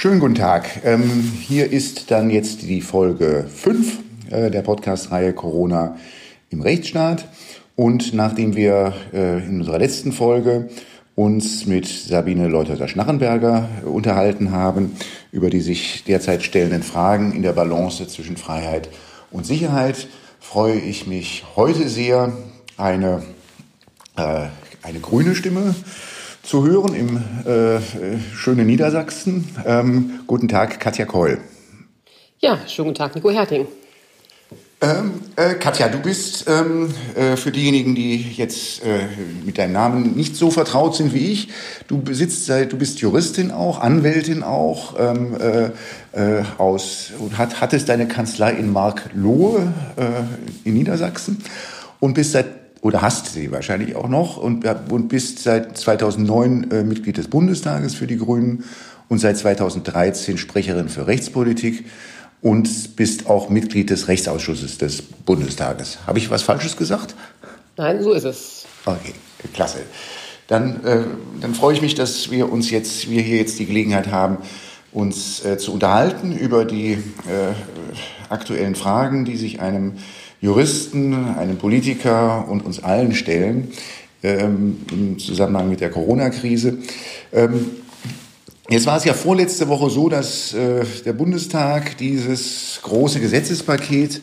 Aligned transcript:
Schönen 0.00 0.20
guten 0.20 0.36
Tag. 0.36 0.82
Ähm, 0.84 1.10
hier 1.40 1.72
ist 1.72 2.12
dann 2.12 2.30
jetzt 2.30 2.62
die 2.62 2.82
Folge 2.82 3.46
5 3.52 3.98
äh, 4.30 4.48
der 4.48 4.62
Podcast-Reihe 4.62 5.32
Corona 5.32 5.96
im 6.50 6.60
Rechtsstaat. 6.60 7.26
Und 7.74 8.14
nachdem 8.14 8.54
wir 8.54 8.94
äh, 9.12 9.44
in 9.44 9.58
unserer 9.58 9.80
letzten 9.80 10.12
Folge 10.12 10.68
uns 11.16 11.66
mit 11.66 11.88
Sabine 11.88 12.46
Leutherer-Schnarrenberger 12.46 13.68
unterhalten 13.86 14.52
haben 14.52 14.94
über 15.32 15.50
die 15.50 15.60
sich 15.60 16.04
derzeit 16.04 16.44
stellenden 16.44 16.84
Fragen 16.84 17.32
in 17.32 17.42
der 17.42 17.52
Balance 17.52 18.06
zwischen 18.06 18.36
Freiheit 18.36 18.90
und 19.32 19.46
Sicherheit, 19.46 20.06
freue 20.38 20.78
ich 20.78 21.08
mich 21.08 21.44
heute 21.56 21.88
sehr, 21.88 22.32
eine, 22.76 23.24
äh, 24.16 24.46
eine 24.84 25.00
grüne 25.00 25.34
Stimme 25.34 25.74
zu 26.48 26.66
hören 26.66 26.94
im 26.94 27.18
äh, 27.44 27.78
schönen 28.34 28.66
Niedersachsen. 28.66 29.46
Ähm, 29.66 30.20
guten 30.26 30.48
Tag, 30.48 30.80
Katja 30.80 31.04
Keul. 31.04 31.36
Ja, 32.38 32.58
schönen 32.66 32.88
guten 32.88 32.96
Tag, 32.96 33.14
Nico 33.14 33.30
Herting. 33.30 33.66
Ähm, 34.80 35.20
äh, 35.36 35.56
Katja, 35.56 35.88
du 35.88 35.98
bist 35.98 36.48
ähm, 36.48 36.88
äh, 37.14 37.36
für 37.36 37.52
diejenigen, 37.52 37.94
die 37.94 38.16
jetzt 38.32 38.82
äh, 38.82 39.00
mit 39.44 39.58
deinem 39.58 39.74
Namen 39.74 40.16
nicht 40.16 40.36
so 40.36 40.50
vertraut 40.50 40.96
sind 40.96 41.12
wie 41.12 41.32
ich, 41.32 41.50
du 41.86 42.00
besitzt 42.00 42.46
seit, 42.46 42.72
du 42.72 42.78
bist 42.78 43.00
Juristin 43.00 43.50
auch, 43.50 43.80
Anwältin 43.80 44.42
auch, 44.42 44.94
ähm, 44.98 45.36
äh, 45.38 45.64
äh, 46.12 46.44
aus 46.56 47.12
und 47.18 47.36
hat, 47.36 47.60
hattest 47.60 47.90
deine 47.90 48.08
Kanzlei 48.08 48.52
in 48.52 48.72
Marklohe 48.72 49.74
äh, 49.96 50.66
in 50.66 50.72
Niedersachsen 50.72 51.44
und 52.00 52.14
bist 52.14 52.32
seit 52.32 52.57
oder 52.80 53.02
hast 53.02 53.32
sie 53.32 53.50
wahrscheinlich 53.50 53.96
auch 53.96 54.08
noch 54.08 54.36
und, 54.36 54.64
und 54.90 55.08
bist 55.08 55.40
seit 55.40 55.76
2009 55.76 56.70
äh, 56.70 56.82
Mitglied 56.84 57.16
des 57.16 57.28
Bundestages 57.28 57.94
für 57.94 58.06
die 58.06 58.16
Grünen 58.16 58.64
und 59.08 59.18
seit 59.18 59.36
2013 59.36 60.38
Sprecherin 60.38 60.88
für 60.88 61.06
Rechtspolitik 61.06 61.86
und 62.40 62.96
bist 62.96 63.28
auch 63.28 63.48
Mitglied 63.48 63.90
des 63.90 64.08
Rechtsausschusses 64.08 64.78
des 64.78 65.02
Bundestages. 65.02 65.98
Habe 66.06 66.18
ich 66.18 66.30
was 66.30 66.42
Falsches 66.42 66.76
gesagt? 66.76 67.14
Nein, 67.76 68.02
so 68.02 68.12
ist 68.12 68.24
es. 68.24 68.66
Okay, 68.84 69.14
klasse. 69.52 69.78
Dann, 70.46 70.84
äh, 70.84 71.02
dann 71.40 71.54
freue 71.54 71.74
ich 71.74 71.82
mich, 71.82 71.94
dass 71.94 72.30
wir 72.30 72.50
uns 72.50 72.70
jetzt, 72.70 73.10
wir 73.10 73.22
hier 73.22 73.36
jetzt 73.36 73.58
die 73.58 73.66
Gelegenheit 73.66 74.10
haben, 74.10 74.38
uns 74.92 75.44
äh, 75.44 75.58
zu 75.58 75.72
unterhalten 75.72 76.32
über 76.32 76.64
die 76.64 76.92
äh, 76.92 77.52
aktuellen 78.30 78.74
Fragen, 78.74 79.24
die 79.24 79.36
sich 79.36 79.60
einem 79.60 79.98
Juristen, 80.40 81.14
einem 81.14 81.58
Politiker 81.58 82.48
und 82.48 82.64
uns 82.64 82.82
allen 82.82 83.14
stellen 83.14 83.72
ähm, 84.22 84.78
im 84.92 85.18
Zusammenhang 85.18 85.68
mit 85.68 85.80
der 85.80 85.90
Corona-Krise. 85.90 86.78
Ähm, 87.32 87.66
jetzt 88.68 88.86
war 88.86 88.96
es 88.96 89.04
ja 89.04 89.14
vorletzte 89.14 89.68
Woche 89.68 89.90
so, 89.90 90.08
dass 90.08 90.54
äh, 90.54 90.84
der 91.04 91.12
Bundestag 91.12 91.96
dieses 91.98 92.78
große 92.82 93.20
Gesetzespaket 93.20 94.20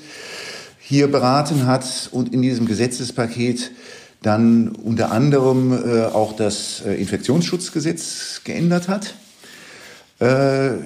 hier 0.80 1.08
beraten 1.08 1.66
hat 1.66 2.10
und 2.12 2.34
in 2.34 2.42
diesem 2.42 2.66
Gesetzespaket 2.66 3.72
dann 4.22 4.70
unter 4.70 5.12
anderem 5.12 5.74
äh, 5.74 6.06
auch 6.06 6.34
das 6.36 6.82
äh, 6.86 6.94
Infektionsschutzgesetz 6.94 8.42
geändert 8.44 8.88
hat. 8.88 9.16
Äh, 10.20 10.78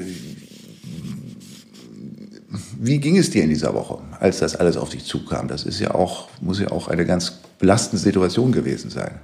wie 2.80 3.00
ging 3.00 3.17
es 3.17 3.30
dir 3.30 3.44
in 3.44 3.50
dieser 3.50 3.73
Woche, 3.73 4.00
als 4.19 4.39
das 4.39 4.55
alles 4.55 4.78
auf 4.78 4.89
dich 4.89 5.05
zukam? 5.05 5.47
Das 5.47 5.64
ist 5.64 5.80
ja 5.80 5.94
auch, 5.94 6.28
muss 6.42 6.59
ja 6.59 6.72
auch 6.72 6.88
eine 6.88 7.06
ganz 7.06 7.39
belastende 7.59 8.02
Situation 8.02 8.52
gewesen 8.52 8.89
sein. 8.89 9.19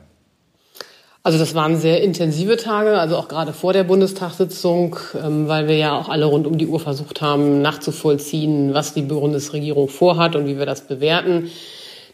Also 1.24 1.40
das 1.40 1.56
waren 1.56 1.76
sehr 1.76 2.04
intensive 2.04 2.56
Tage, 2.56 3.00
also 3.00 3.18
auch 3.18 3.28
gerade 3.28 3.52
vor 3.52 3.74
der 3.74 3.84
Bundestagssitzung, 3.84 4.98
ähm, 5.20 5.48
weil 5.48 5.68
wir 5.68 5.76
ja 5.76 5.98
auch 5.98 6.08
alle 6.08 6.26
rund 6.26 6.46
um 6.46 6.60
die 6.60 6.68
Uhr 6.68 6.80
versucht 6.80 7.20
haben, 7.22 7.64
nachzuvollziehen, 7.64 8.76
was 8.76 8.94
die 8.94 9.02
Bundesregierung 9.02 9.90
vorhat 9.90 10.36
und 10.36 10.46
wie 10.46 10.60
wir 10.60 10.68
das 10.68 10.82
bewerten. 10.82 11.50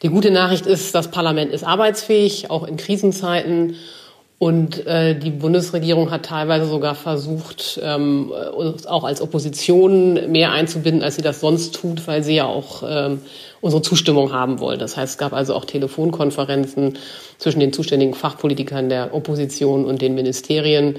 Die 0.02 0.08
gute 0.08 0.32
Nachricht 0.32 0.66
ist, 0.66 0.96
das 0.96 1.10
Parlament 1.10 1.52
ist 1.52 1.66
arbeitsfähig, 1.66 2.50
auch 2.50 2.66
in 2.66 2.78
Krisenzeiten. 2.78 3.76
Und 4.42 4.88
äh, 4.88 5.14
die 5.14 5.30
Bundesregierung 5.30 6.10
hat 6.10 6.26
teilweise 6.26 6.66
sogar 6.66 6.96
versucht, 6.96 7.80
ähm, 7.84 8.32
uns 8.56 8.88
auch 8.88 9.04
als 9.04 9.22
Opposition 9.22 10.32
mehr 10.32 10.52
einzubinden, 10.52 11.04
als 11.04 11.18
sie 11.18 11.22
das 11.22 11.42
sonst 11.42 11.76
tut, 11.76 12.08
weil 12.08 12.24
sie 12.24 12.38
ja 12.38 12.48
auch 12.48 12.82
ähm, 12.84 13.22
unsere 13.62 13.84
Zustimmung 13.84 14.34
haben 14.34 14.60
wollen. 14.60 14.80
Das 14.80 14.98
heißt, 14.98 15.12
es 15.12 15.18
gab 15.20 15.34
also 15.34 15.54
auch 15.54 15.66
Telefonkonferenzen 15.66 16.98
zwischen 17.38 17.60
den 17.60 17.72
zuständigen 17.72 18.16
Fachpolitikern 18.16 18.90
der 18.90 19.14
Opposition 19.14 19.86
und 19.86 20.02
den 20.02 20.16
Ministerien. 20.16 20.98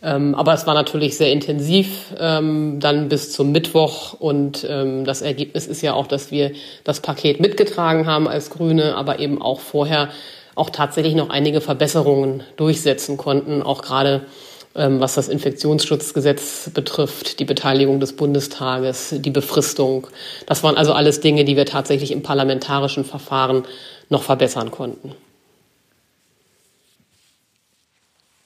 Ähm, 0.00 0.36
aber 0.36 0.54
es 0.54 0.64
war 0.64 0.74
natürlich 0.74 1.16
sehr 1.16 1.32
intensiv 1.32 2.14
ähm, 2.16 2.78
dann 2.78 3.08
bis 3.08 3.32
zum 3.32 3.50
Mittwoch 3.50 4.12
und 4.20 4.64
ähm, 4.70 5.04
das 5.04 5.20
Ergebnis 5.20 5.66
ist 5.66 5.82
ja 5.82 5.94
auch, 5.94 6.06
dass 6.06 6.30
wir 6.30 6.52
das 6.84 7.00
Paket 7.00 7.40
mitgetragen 7.40 8.06
haben 8.06 8.28
als 8.28 8.50
Grüne, 8.50 8.94
aber 8.94 9.18
eben 9.18 9.42
auch 9.42 9.58
vorher 9.58 10.10
auch 10.54 10.70
tatsächlich 10.70 11.14
noch 11.14 11.30
einige 11.30 11.60
Verbesserungen 11.60 12.42
durchsetzen 12.56 13.16
konnten, 13.16 13.62
auch 13.62 13.82
gerade 13.82 14.26
ähm, 14.74 15.00
was 15.00 15.14
das 15.14 15.28
Infektionsschutzgesetz 15.28 16.70
betrifft, 16.72 17.40
die 17.40 17.44
Beteiligung 17.44 18.00
des 18.00 18.14
Bundestages, 18.14 19.14
die 19.18 19.30
Befristung. 19.30 20.06
Das 20.46 20.62
waren 20.62 20.76
also 20.76 20.94
alles 20.94 21.20
Dinge, 21.20 21.44
die 21.44 21.56
wir 21.56 21.66
tatsächlich 21.66 22.10
im 22.10 22.22
parlamentarischen 22.22 23.04
Verfahren 23.04 23.64
noch 24.08 24.22
verbessern 24.22 24.70
konnten. 24.70 25.12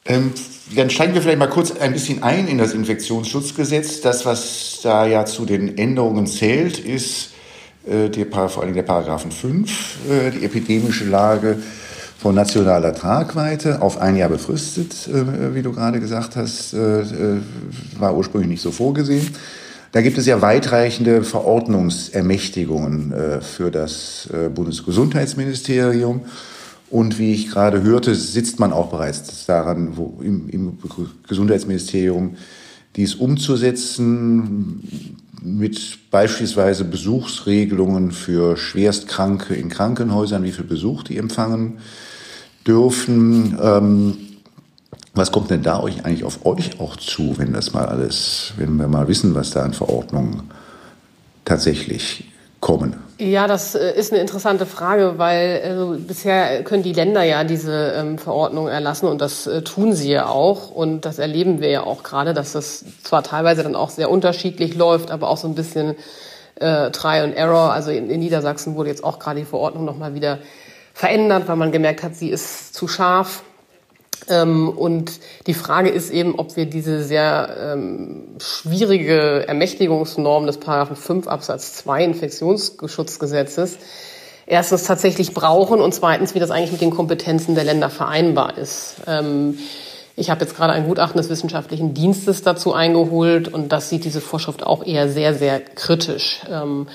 Ähm, 0.05 0.33
dann 0.75 0.91
steigen 0.91 1.15
wir 1.15 1.23
vielleicht 1.23 1.39
mal 1.39 1.47
kurz 1.47 1.71
ein 1.73 1.93
bisschen 1.93 2.23
ein 2.23 2.49
in 2.49 2.59
das 2.59 2.75
Infektionsschutzgesetz. 2.75 4.01
Das, 4.01 4.27
was 4.27 4.81
da 4.83 5.07
ja 5.07 5.27
zu 5.27 5.47
den 5.47 5.79
Änderungen 5.79 6.27
zählt, 6.27 6.79
ist 6.79 7.31
äh, 7.87 8.09
die, 8.09 8.25
vor 8.25 8.63
allem 8.63 8.75
der 8.75 8.83
Paragraphen 8.83 9.31
5, 9.31 9.99
äh, 10.11 10.31
die 10.33 10.45
epidemische 10.45 11.05
Lage 11.05 11.59
von 12.19 12.35
nationaler 12.35 12.95
Tragweite 12.95 13.83
auf 13.83 14.01
ein 14.01 14.17
Jahr 14.17 14.31
befristet, 14.31 15.09
äh, 15.09 15.55
wie 15.55 15.61
du 15.63 15.73
gerade 15.73 16.01
gesagt 16.01 16.37
hast, 16.37 16.73
äh, 16.73 17.01
äh, 17.01 17.41
war 17.99 18.17
ursprünglich 18.17 18.49
nicht 18.49 18.63
so 18.63 18.71
vorgesehen. 18.71 19.29
Da 19.93 20.01
gibt 20.03 20.19
es 20.19 20.27
ja 20.27 20.43
weitreichende 20.43 21.23
Verordnungsermächtigungen 21.23 23.15
für 23.41 23.71
das 23.71 24.29
Bundesgesundheitsministerium. 24.55 26.21
Und 26.91 27.19
wie 27.19 27.33
ich 27.33 27.49
gerade 27.49 27.83
hörte, 27.83 28.15
sitzt 28.15 28.61
man 28.61 28.75
auch 28.75 28.91
bereits 28.91 29.47
daran, 29.47 29.97
wo 29.97 30.19
im, 30.21 30.51
im 30.51 30.77
Gesundheitsministerium 31.27 32.37
dies 32.97 33.15
umzusetzen 33.15 35.17
mit 35.47 36.11
beispielsweise 36.11 36.85
Besuchsregelungen 36.85 38.11
für 38.11 38.57
Schwerstkranke 38.57 39.55
in 39.55 39.69
Krankenhäusern, 39.69 40.43
wie 40.43 40.51
viel 40.53 40.65
Besuch 40.65 41.05
die 41.05 41.19
empfangen 41.19 41.79
dürfen. 42.67 43.57
Ähm, 43.63 44.17
was 45.15 45.33
kommt 45.33 45.51
denn 45.51 45.63
da 45.63 45.81
euch 45.81 46.05
eigentlich 46.05 46.25
auf 46.25 46.45
euch 46.45 46.81
auch 46.81 46.97
zu, 46.97 47.39
wenn 47.39 47.53
das 47.53 47.73
mal 47.73 47.87
alles, 47.87 48.53
wenn 48.59 48.77
wir 48.77 48.89
mal 48.89 49.09
wissen, 49.09 49.35
was 49.35 49.51
da 49.51 49.63
an 49.63 49.73
Verordnungen 49.73 50.43
tatsächlich 51.45 52.25
kommen? 52.61 53.03
Ja, 53.19 53.47
das 53.47 53.75
äh, 53.75 53.93
ist 53.93 54.13
eine 54.13 54.21
interessante 54.21 54.67
Frage, 54.67 55.15
weil 55.17 55.63
also, 55.65 55.97
bisher 55.99 56.63
können 56.65 56.83
die 56.83 56.93
Länder 56.93 57.23
ja 57.23 57.45
diese 57.45 57.95
ähm, 57.97 58.19
Verordnung 58.19 58.69
erlassen 58.69 59.07
und 59.07 59.23
das 59.23 59.47
äh, 59.47 59.63
tun 59.63 59.95
sie 59.95 60.11
ja 60.11 60.29
auch. 60.29 60.71
Und 60.71 61.07
das 61.07 61.19
erleben 61.19 61.61
wir 61.61 61.71
ja 61.71 61.83
auch 61.83 62.03
gerade, 62.03 62.35
dass 62.35 62.53
das 62.53 62.85
zwar 63.03 63.23
teilweise 63.23 63.63
dann 63.63 63.75
auch 63.75 63.89
sehr 63.89 64.11
unterschiedlich 64.11 64.75
läuft, 64.75 65.11
aber 65.11 65.31
auch 65.31 65.39
so 65.39 65.49
ein 65.49 65.55
bisschen 65.55 65.97
äh, 66.57 66.91
Try 66.91 67.21
and 67.21 67.35
Error. 67.35 67.73
Also 67.73 67.91
in, 67.91 68.11
in 68.11 68.21
Niedersachsen 68.21 68.75
wurde 68.75 68.91
jetzt 68.91 69.03
auch 69.03 69.19
gerade 69.19 69.41
die 69.41 69.47
Verordnung 69.47 69.87
nochmal 69.87 70.15
wieder 70.15 70.39
verändert, 70.93 71.49
weil 71.49 71.57
man 71.57 71.73
gemerkt 71.73 72.03
hat, 72.03 72.17
sie 72.17 72.29
ist 72.29 72.75
zu 72.75 72.87
scharf. 72.87 73.45
Ähm, 74.29 74.69
und 74.69 75.13
die 75.47 75.55
Frage 75.55 75.89
ist 75.89 76.11
eben, 76.11 76.35
ob 76.37 76.57
wir 76.57 76.67
diese 76.67 77.03
sehr 77.03 77.57
ähm, 77.61 78.25
schwierige 78.39 79.47
Ermächtigungsnorm 79.47 80.47
des 80.47 80.59
Paragraphen 80.59 80.97
5 80.97 81.29
Absatz 81.29 81.75
2 81.75 82.05
Infektionsschutzgesetzes 82.05 83.79
erstens 84.47 84.85
tatsächlich 84.85 85.35
brauchen 85.35 85.81
und 85.81 85.93
zweitens, 85.93 86.35
wie 86.35 86.39
das 86.39 86.51
eigentlich 86.51 86.73
mit 86.73 86.81
den 86.81 86.91
Kompetenzen 86.91 87.55
der 87.55 87.65
Länder 87.65 87.91
vereinbar 87.91 88.57
ist. 88.57 88.97
Ähm, 89.07 89.59
ich 90.19 90.31
habe 90.31 90.41
jetzt 90.41 90.57
gerade 90.57 90.73
ein 90.73 90.87
Gutachten 90.87 91.19
des 91.19 91.29
wissenschaftlichen 91.29 91.93
Dienstes 91.93 92.43
dazu 92.43 92.73
eingeholt 92.73 93.49
und 93.49 93.71
das 93.71 93.91
sieht 93.91 94.05
diese 94.05 94.23
Vorschrift 94.23 94.63
auch 94.65 94.87
eher 94.87 95.11
sehr, 95.11 95.35
sehr 95.35 95.61
kritisch. 95.61 96.41
Ähm, 96.51 96.87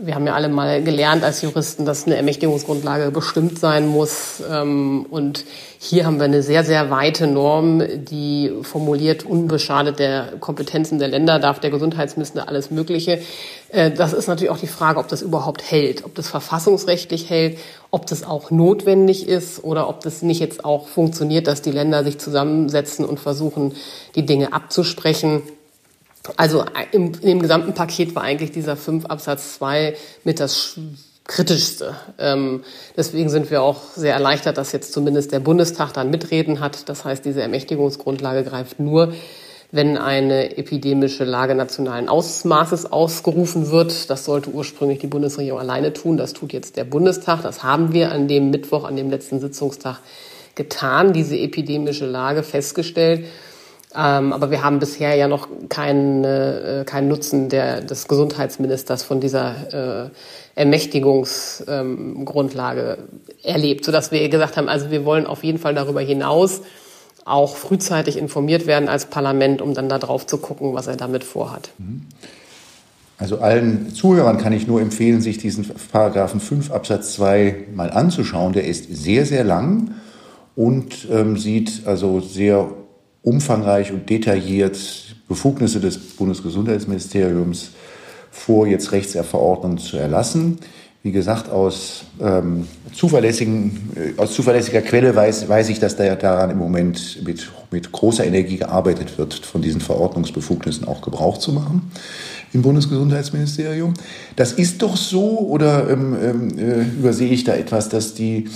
wir 0.00 0.14
haben 0.14 0.28
ja 0.28 0.34
alle 0.34 0.48
mal 0.48 0.80
gelernt 0.84 1.24
als 1.24 1.42
Juristen, 1.42 1.84
dass 1.84 2.06
eine 2.06 2.14
Ermächtigungsgrundlage 2.14 3.10
bestimmt 3.10 3.58
sein 3.58 3.88
muss. 3.88 4.40
Ähm, 4.48 5.04
und 5.10 5.44
hier 5.80 6.06
haben 6.06 6.18
wir 6.18 6.26
eine 6.26 6.44
sehr, 6.44 6.62
sehr 6.62 6.88
weite 6.88 7.26
Norm, 7.26 7.82
die 8.04 8.52
formuliert, 8.62 9.26
unbeschadet 9.26 9.98
der 9.98 10.34
Kompetenzen 10.38 11.00
der 11.00 11.08
Länder 11.08 11.40
darf 11.40 11.58
der 11.58 11.70
Gesundheitsminister 11.70 12.46
alles 12.46 12.70
Mögliche. 12.70 13.20
Äh, 13.70 13.90
das 13.90 14.12
ist 14.12 14.28
natürlich 14.28 14.50
auch 14.50 14.58
die 14.58 14.68
Frage, 14.68 15.00
ob 15.00 15.08
das 15.08 15.20
überhaupt 15.20 15.68
hält, 15.68 16.04
ob 16.04 16.14
das 16.14 16.28
verfassungsrechtlich 16.28 17.28
hält, 17.28 17.58
ob 17.90 18.06
das 18.06 18.22
auch 18.22 18.52
notwendig 18.52 19.26
ist 19.26 19.64
oder 19.64 19.88
ob 19.88 20.02
das 20.02 20.22
nicht 20.22 20.38
jetzt 20.38 20.64
auch 20.64 20.86
funktioniert, 20.86 21.48
dass 21.48 21.60
die 21.60 21.72
Länder 21.72 22.04
sich 22.04 22.18
zusammensetzen 22.18 23.04
und 23.04 23.18
versuchen, 23.18 23.74
die 24.14 24.24
Dinge 24.24 24.52
abzusprechen. 24.52 25.42
Also 26.36 26.64
im, 26.92 27.12
im 27.22 27.40
gesamten 27.40 27.74
Paket 27.74 28.14
war 28.14 28.22
eigentlich 28.22 28.50
dieser 28.50 28.76
5 28.76 29.06
Absatz 29.06 29.54
2 29.54 29.96
mit 30.24 30.40
das 30.40 30.78
kritischste. 31.24 31.94
Ähm, 32.18 32.64
deswegen 32.96 33.28
sind 33.28 33.50
wir 33.50 33.62
auch 33.62 33.82
sehr 33.94 34.14
erleichtert, 34.14 34.56
dass 34.58 34.72
jetzt 34.72 34.92
zumindest 34.92 35.30
der 35.30 35.40
Bundestag 35.40 35.92
dann 35.92 36.10
mitreden 36.10 36.60
hat. 36.60 36.88
Das 36.88 37.04
heißt, 37.04 37.24
diese 37.24 37.42
Ermächtigungsgrundlage 37.42 38.44
greift 38.44 38.80
nur, 38.80 39.12
wenn 39.70 39.98
eine 39.98 40.56
epidemische 40.56 41.24
Lage 41.24 41.54
nationalen 41.54 42.08
Ausmaßes 42.08 42.90
ausgerufen 42.90 43.70
wird. 43.70 44.08
Das 44.08 44.24
sollte 44.24 44.50
ursprünglich 44.50 45.00
die 45.00 45.06
Bundesregierung 45.06 45.60
alleine 45.60 45.92
tun. 45.92 46.16
Das 46.16 46.32
tut 46.32 46.54
jetzt 46.54 46.78
der 46.78 46.84
Bundestag. 46.84 47.42
Das 47.42 47.62
haben 47.62 47.92
wir 47.92 48.10
an 48.10 48.26
dem 48.26 48.48
Mittwoch, 48.50 48.84
an 48.84 48.96
dem 48.96 49.10
letzten 49.10 49.40
Sitzungstag 49.40 49.98
getan, 50.54 51.12
diese 51.12 51.36
epidemische 51.36 52.06
Lage 52.06 52.42
festgestellt. 52.42 53.26
Ähm, 53.94 54.34
aber 54.34 54.50
wir 54.50 54.62
haben 54.62 54.80
bisher 54.80 55.14
ja 55.14 55.28
noch 55.28 55.48
keinen, 55.68 56.24
äh, 56.24 56.84
keinen 56.86 57.08
Nutzen 57.08 57.48
der, 57.48 57.80
des 57.80 58.06
Gesundheitsministers 58.06 59.02
von 59.02 59.20
dieser 59.20 60.04
äh, 60.04 60.10
Ermächtigungsgrundlage 60.54 62.98
ähm, 62.98 63.20
erlebt, 63.42 63.86
sodass 63.86 64.12
wir 64.12 64.28
gesagt 64.28 64.58
haben, 64.58 64.68
also 64.68 64.90
wir 64.90 65.06
wollen 65.06 65.26
auf 65.26 65.42
jeden 65.42 65.58
Fall 65.58 65.74
darüber 65.74 66.00
hinaus 66.00 66.60
auch 67.24 67.56
frühzeitig 67.56 68.18
informiert 68.18 68.66
werden 68.66 68.88
als 68.88 69.06
Parlament, 69.06 69.62
um 69.62 69.74
dann 69.74 69.88
da 69.88 69.98
drauf 69.98 70.26
zu 70.26 70.38
gucken, 70.38 70.74
was 70.74 70.86
er 70.86 70.96
damit 70.96 71.24
vorhat. 71.24 71.70
Mhm. 71.78 72.06
Also 73.18 73.38
allen 73.38 73.92
Zuhörern 73.94 74.38
kann 74.38 74.52
ich 74.52 74.68
nur 74.68 74.80
empfehlen, 74.80 75.20
sich 75.20 75.38
diesen 75.38 75.68
Paragraphen 75.90 76.40
5 76.40 76.70
Absatz 76.70 77.14
2 77.14 77.64
mal 77.74 77.90
anzuschauen. 77.90 78.52
Der 78.52 78.64
ist 78.64 78.94
sehr, 78.94 79.26
sehr 79.26 79.42
lang 79.42 79.90
und 80.54 81.08
ähm, 81.10 81.36
sieht 81.36 81.82
also 81.84 82.20
sehr 82.20 82.70
umfangreich 83.22 83.92
und 83.92 84.08
detailliert 84.08 84.78
Befugnisse 85.28 85.80
des 85.80 85.98
Bundesgesundheitsministeriums 85.98 87.70
vor, 88.30 88.66
jetzt 88.66 88.92
Rechtsverordnungen 88.92 89.78
zu 89.78 89.96
erlassen. 89.96 90.58
Wie 91.02 91.12
gesagt, 91.12 91.48
aus, 91.48 92.04
ähm, 92.20 92.66
zuverlässigen, 92.92 93.90
äh, 93.94 94.20
aus 94.20 94.32
zuverlässiger 94.34 94.80
Quelle 94.80 95.14
weiß, 95.14 95.48
weiß 95.48 95.68
ich, 95.68 95.78
dass 95.78 95.96
da 95.96 96.14
daran 96.16 96.50
im 96.50 96.58
Moment 96.58 97.24
mit, 97.24 97.50
mit 97.70 97.92
großer 97.92 98.26
Energie 98.26 98.56
gearbeitet 98.56 99.16
wird, 99.16 99.34
von 99.34 99.62
diesen 99.62 99.80
Verordnungsbefugnissen 99.80 100.88
auch 100.88 101.00
Gebrauch 101.00 101.38
zu 101.38 101.52
machen 101.52 101.90
im 102.52 102.62
Bundesgesundheitsministerium. 102.62 103.94
Das 104.34 104.52
ist 104.52 104.82
doch 104.82 104.96
so 104.96 105.38
oder 105.38 105.88
ähm, 105.90 106.16
ähm 106.20 106.58
äh, 106.58 106.82
übersehe 106.82 107.30
ich 107.30 107.44
da 107.44 107.54
etwas, 107.54 107.88
dass, 107.88 108.14
die, 108.14 108.48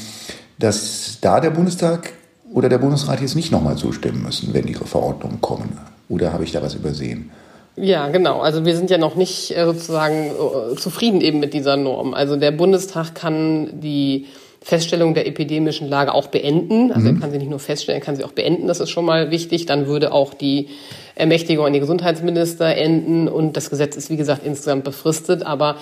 dass 0.59 1.19
da 1.21 1.41
der 1.41 1.51
Bundestag 1.51 2.13
oder 2.53 2.69
der 2.69 2.79
Bundesrat 2.79 3.21
jetzt 3.21 3.37
nicht 3.37 3.53
nochmal 3.53 3.77
zustimmen 3.77 4.23
müssen, 4.23 4.53
wenn 4.53 4.67
ihre 4.67 4.87
Verordnungen 4.87 5.41
kommen? 5.41 5.79
Oder 6.09 6.33
habe 6.33 6.45
ich 6.45 6.53
da 6.53 6.63
was 6.63 6.75
übersehen? 6.75 7.31
Ja, 7.77 8.09
genau. 8.09 8.41
Also 8.41 8.67
wir 8.67 8.77
sind 8.77 8.91
ja 8.91 8.99
noch 8.99 9.15
nicht 9.15 9.57
äh, 9.57 9.65
sozusagen 9.65 10.31
äh, 10.31 10.77
zufrieden 10.77 11.21
eben 11.23 11.41
mit 11.41 11.55
dieser 11.55 11.77
Norm. 11.77 12.13
Also 12.13 12.37
der 12.37 12.51
Bundestag 12.51 13.15
kann 13.15 13.81
die 13.81 14.27
Feststellung 14.61 15.15
der 15.15 15.27
epidemischen 15.27 15.89
Lage 15.89 16.13
auch 16.13 16.29
beenden. 16.29 16.93
Also 16.93 17.09
mhm. 17.09 17.17
er 17.17 17.21
kann 17.21 17.31
sie 17.33 17.39
nicht 17.39 17.51
nur 17.51 17.59
feststellen, 17.59 18.01
er 18.01 18.05
kann 18.05 18.17
sie 18.17 18.25
auch 18.25 18.33
beenden. 18.33 18.69
Das 18.69 18.81
ist 18.81 18.91
schon 18.91 19.07
mal 19.07 19.31
wichtig. 19.31 19.65
Dann 19.67 19.87
würde 19.87 20.13
auch 20.13 20.35
die 20.35 20.69
Ermächtigung 21.15 21.65
an 21.65 21.73
die 21.73 21.81
Gesundheitsminister 21.81 22.77
enden 22.77 23.27
und 23.29 23.57
das 23.57 23.71
Gesetz 23.71 23.97
ist 23.97 24.11
wie 24.11 24.17
gesagt 24.17 24.45
insgesamt 24.45 24.85
befristet. 24.85 25.45
Aber 25.45 25.77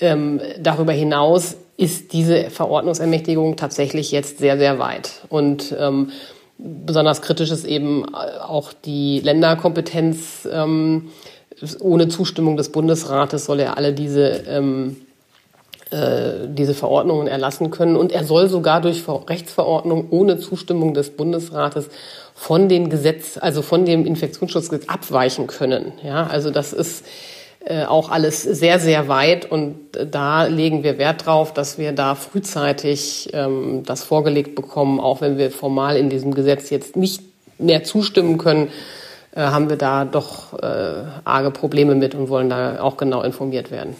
ähm, 0.00 0.40
darüber 0.60 0.92
hinaus 0.92 1.56
ist 1.80 2.12
diese 2.12 2.50
Verordnungsermächtigung 2.50 3.56
tatsächlich 3.56 4.10
jetzt 4.10 4.38
sehr, 4.38 4.58
sehr 4.58 4.78
weit. 4.78 5.22
Und 5.30 5.74
ähm, 5.78 6.10
besonders 6.58 7.22
kritisch 7.22 7.50
ist 7.50 7.64
eben 7.64 8.14
auch 8.14 8.74
die 8.74 9.20
Länderkompetenz. 9.20 10.46
Ähm, 10.52 11.10
ohne 11.80 12.08
Zustimmung 12.08 12.58
des 12.58 12.70
Bundesrates 12.70 13.46
soll 13.46 13.60
er 13.60 13.78
alle 13.78 13.94
diese 13.94 14.44
ähm, 14.46 14.96
äh, 15.90 16.48
diese 16.48 16.74
Verordnungen 16.74 17.26
erlassen 17.26 17.70
können. 17.70 17.96
Und 17.96 18.12
er 18.12 18.24
soll 18.24 18.48
sogar 18.48 18.82
durch 18.82 19.02
Rechtsverordnung 19.08 20.08
ohne 20.10 20.38
Zustimmung 20.38 20.92
des 20.92 21.10
Bundesrates 21.10 21.88
von 22.34 22.68
den 22.68 22.90
Gesetz, 22.90 23.38
also 23.40 23.62
von 23.62 23.86
dem 23.86 24.04
Infektionsschutzgesetz 24.04 24.86
abweichen 24.86 25.46
können. 25.46 25.92
Ja, 26.04 26.26
also 26.26 26.50
das 26.50 26.74
ist 26.74 27.06
äh, 27.64 27.84
auch 27.84 28.10
alles 28.10 28.42
sehr, 28.42 28.78
sehr 28.78 29.08
weit 29.08 29.50
und 29.50 29.76
da 30.10 30.44
legen 30.44 30.82
wir 30.82 30.96
Wert 30.96 31.26
drauf, 31.26 31.52
dass 31.52 31.76
wir 31.76 31.92
da 31.92 32.14
frühzeitig 32.14 33.28
ähm, 33.34 33.82
das 33.84 34.02
vorgelegt 34.02 34.54
bekommen, 34.54 34.98
auch 34.98 35.20
wenn 35.20 35.36
wir 35.36 35.50
formal 35.50 35.96
in 35.96 36.08
diesem 36.08 36.34
Gesetz 36.34 36.70
jetzt 36.70 36.96
nicht 36.96 37.22
mehr 37.58 37.84
zustimmen 37.84 38.38
können, 38.38 38.68
äh, 39.34 39.42
haben 39.42 39.68
wir 39.68 39.76
da 39.76 40.06
doch 40.06 40.54
äh, 40.58 41.04
arge 41.24 41.50
Probleme 41.50 41.94
mit 41.94 42.14
und 42.14 42.30
wollen 42.30 42.48
da 42.48 42.80
auch 42.80 42.96
genau 42.96 43.22
informiert 43.22 43.70
werden. 43.70 43.94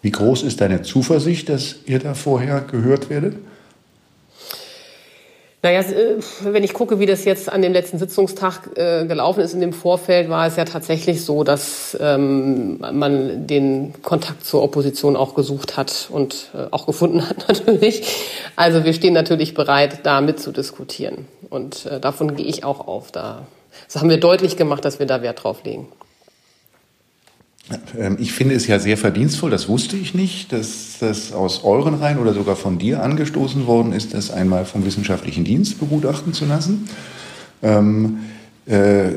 Wie 0.00 0.10
groß 0.10 0.42
ist 0.42 0.60
deine 0.60 0.82
Zuversicht, 0.82 1.48
dass 1.48 1.76
ihr 1.86 1.98
da 1.98 2.14
vorher 2.14 2.60
gehört 2.62 3.10
werdet? 3.10 3.36
Naja, 5.64 5.80
äh, 5.80 6.16
wenn 6.42 6.64
ich 6.64 6.74
gucke, 6.74 6.98
wie 6.98 7.06
das 7.06 7.24
jetzt 7.24 7.50
an 7.50 7.62
dem 7.62 7.72
letzten 7.72 7.98
Sitzungstag 7.98 8.76
äh, 8.76 9.06
gelaufen 9.06 9.40
ist 9.40 9.54
in 9.54 9.60
dem 9.60 9.72
Vorfeld, 9.72 10.28
war 10.28 10.46
es 10.46 10.56
ja 10.56 10.64
tatsächlich 10.64 11.24
so, 11.24 11.44
dass 11.44 11.96
ähm, 12.00 12.78
man 12.80 13.46
den 13.46 13.94
Kontakt 14.02 14.44
zur 14.44 14.62
Opposition 14.62 15.16
auch 15.16 15.34
gesucht 15.34 15.76
hat 15.76 16.08
und 16.10 16.50
äh, 16.54 16.66
auch 16.72 16.86
gefunden 16.86 17.28
hat 17.28 17.48
natürlich. 17.48 18.02
Also 18.56 18.84
wir 18.84 18.92
stehen 18.92 19.14
natürlich 19.14 19.54
bereit, 19.54 20.00
da 20.02 20.20
mitzudiskutieren. 20.20 21.26
Und 21.48 21.86
äh, 21.86 22.00
davon 22.00 22.34
gehe 22.34 22.46
ich 22.46 22.64
auch 22.64 22.86
auf. 22.88 23.12
Da 23.12 23.46
das 23.86 24.00
haben 24.00 24.10
wir 24.10 24.18
deutlich 24.18 24.56
gemacht, 24.56 24.84
dass 24.84 24.98
wir 24.98 25.06
da 25.06 25.22
Wert 25.22 25.44
drauf 25.44 25.64
legen. 25.64 25.88
Ähm, 27.96 28.16
ich 28.20 28.32
finde 28.32 28.54
es 28.54 28.66
ja 28.66 28.78
sehr 28.78 28.96
verdienstvoll, 28.96 29.50
das 29.50 29.68
wusste 29.68 29.96
ich 29.96 30.14
nicht, 30.14 30.52
dass 30.52 30.98
das 31.00 31.32
aus 31.32 31.64
euren 31.64 31.94
Reihen 31.94 32.18
oder 32.18 32.34
sogar 32.34 32.56
von 32.56 32.78
dir 32.78 33.02
angestoßen 33.02 33.66
worden 33.66 33.92
ist, 33.92 34.14
das 34.14 34.30
einmal 34.30 34.64
vom 34.64 34.84
wissenschaftlichen 34.84 35.44
Dienst 35.44 35.78
begutachten 35.78 36.32
zu 36.32 36.44
lassen. 36.44 36.88
Ähm, 37.62 38.18
äh, 38.66 39.12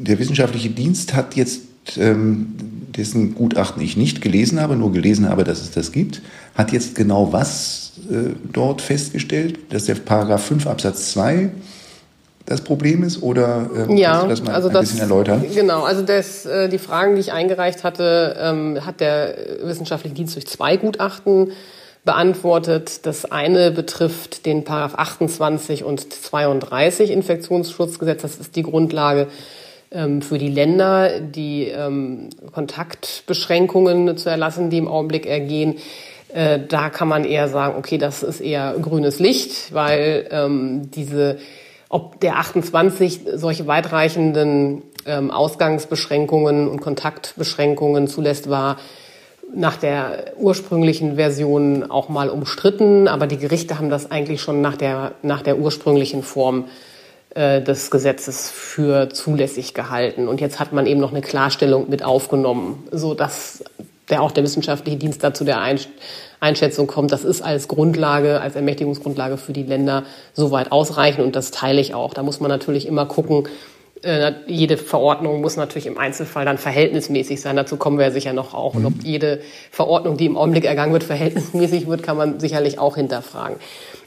der 0.00 0.18
wissenschaftliche 0.18 0.70
Dienst 0.70 1.14
hat 1.14 1.34
jetzt, 1.34 1.62
ähm, 1.96 2.54
dessen 2.96 3.34
Gutachten 3.34 3.82
ich 3.82 3.96
nicht 3.96 4.20
gelesen 4.20 4.60
habe, 4.60 4.76
nur 4.76 4.92
gelesen 4.92 5.28
habe, 5.28 5.44
dass 5.44 5.60
es 5.60 5.70
das 5.70 5.92
gibt, 5.92 6.22
hat 6.54 6.72
jetzt 6.72 6.94
genau 6.94 7.32
was 7.32 7.92
äh, 8.10 8.34
dort 8.52 8.80
festgestellt, 8.82 9.58
dass 9.70 9.84
der 9.84 9.94
Paragraph 9.94 10.44
5 10.44 10.66
Absatz 10.66 11.12
2 11.12 11.50
das 12.48 12.62
Problem 12.62 13.02
ist? 13.02 13.22
Oder 13.22 13.68
ähm, 13.74 13.96
ja, 13.96 14.22
du 14.22 14.28
das 14.28 14.42
mal 14.42 14.54
also 14.54 14.68
ein 14.68 14.74
das, 14.74 14.82
bisschen 14.82 15.00
erläutern? 15.00 15.44
Genau, 15.54 15.82
also 15.82 16.02
das, 16.02 16.46
äh, 16.46 16.68
die 16.68 16.78
Fragen, 16.78 17.14
die 17.14 17.20
ich 17.20 17.32
eingereicht 17.32 17.84
hatte, 17.84 18.36
ähm, 18.40 18.84
hat 18.84 19.00
der 19.00 19.34
Wissenschaftliche 19.62 20.14
Dienst 20.14 20.34
durch 20.34 20.46
zwei 20.46 20.76
Gutachten 20.76 21.52
beantwortet. 22.04 23.06
Das 23.06 23.26
eine 23.26 23.70
betrifft 23.70 24.46
den 24.46 24.64
Paragraph 24.64 24.98
28 24.98 25.84
und 25.84 26.12
32 26.12 27.10
Infektionsschutzgesetz. 27.10 28.22
Das 28.22 28.36
ist 28.36 28.56
die 28.56 28.62
Grundlage 28.62 29.26
ähm, 29.90 30.22
für 30.22 30.38
die 30.38 30.48
Länder, 30.48 31.20
die 31.20 31.64
ähm, 31.64 32.30
Kontaktbeschränkungen 32.52 34.16
zu 34.16 34.30
erlassen, 34.30 34.70
die 34.70 34.78
im 34.78 34.88
Augenblick 34.88 35.26
ergehen. 35.26 35.76
Äh, 36.32 36.60
da 36.66 36.88
kann 36.88 37.08
man 37.08 37.24
eher 37.24 37.48
sagen, 37.48 37.74
okay, 37.76 37.98
das 37.98 38.22
ist 38.22 38.40
eher 38.40 38.74
grünes 38.80 39.18
Licht, 39.18 39.74
weil 39.74 40.28
ähm, 40.30 40.90
diese 40.90 41.38
ob 41.88 42.20
der 42.20 42.36
28 42.36 43.22
solche 43.34 43.66
weitreichenden 43.66 44.82
ähm, 45.06 45.30
Ausgangsbeschränkungen 45.30 46.68
und 46.68 46.80
Kontaktbeschränkungen 46.80 48.08
zulässt, 48.08 48.50
war 48.50 48.76
nach 49.54 49.76
der 49.76 50.34
ursprünglichen 50.36 51.16
Version 51.16 51.90
auch 51.90 52.08
mal 52.08 52.28
umstritten, 52.28 53.08
aber 53.08 53.26
die 53.26 53.38
Gerichte 53.38 53.78
haben 53.78 53.88
das 53.88 54.10
eigentlich 54.10 54.42
schon 54.42 54.60
nach 54.60 54.76
der, 54.76 55.12
nach 55.22 55.40
der 55.40 55.58
ursprünglichen 55.58 56.22
Form 56.22 56.66
äh, 57.30 57.62
des 57.62 57.90
Gesetzes 57.90 58.50
für 58.50 59.08
zulässig 59.08 59.72
gehalten. 59.72 60.28
Und 60.28 60.40
jetzt 60.40 60.60
hat 60.60 60.72
man 60.72 60.86
eben 60.86 61.00
noch 61.00 61.12
eine 61.12 61.22
Klarstellung 61.22 61.88
mit 61.88 62.02
aufgenommen, 62.02 62.86
so 62.90 63.14
dass 63.14 63.64
der 64.10 64.22
auch 64.22 64.30
der 64.30 64.44
wissenschaftliche 64.44 64.98
Dienst 64.98 65.22
dazu 65.22 65.44
der 65.44 65.60
Einschätzung 66.40 66.86
kommt, 66.86 67.12
das 67.12 67.24
ist 67.24 67.42
als 67.42 67.68
Grundlage, 67.68 68.40
als 68.40 68.56
Ermächtigungsgrundlage 68.56 69.36
für 69.36 69.52
die 69.52 69.64
Länder 69.64 70.04
soweit 70.32 70.72
ausreichend 70.72 71.24
und 71.24 71.36
das 71.36 71.50
teile 71.50 71.80
ich 71.80 71.94
auch. 71.94 72.14
Da 72.14 72.22
muss 72.22 72.40
man 72.40 72.48
natürlich 72.48 72.86
immer 72.86 73.06
gucken, 73.06 73.48
äh, 74.02 74.32
jede 74.46 74.76
Verordnung 74.76 75.40
muss 75.40 75.56
natürlich 75.56 75.86
im 75.86 75.98
Einzelfall 75.98 76.44
dann 76.44 76.58
verhältnismäßig 76.58 77.40
sein. 77.40 77.56
Dazu 77.56 77.76
kommen 77.76 77.98
wir 77.98 78.06
ja 78.06 78.10
sicher 78.10 78.32
noch 78.32 78.54
auch. 78.54 78.74
Und 78.74 78.86
ob 78.86 78.96
mhm. 78.96 79.04
jede 79.04 79.40
Verordnung, 79.70 80.16
die 80.16 80.26
im 80.26 80.36
Augenblick 80.36 80.64
ergangen 80.64 80.92
wird, 80.92 81.04
verhältnismäßig 81.04 81.86
wird, 81.86 82.02
kann 82.02 82.16
man 82.16 82.40
sicherlich 82.40 82.78
auch 82.78 82.96
hinterfragen. 82.96 83.56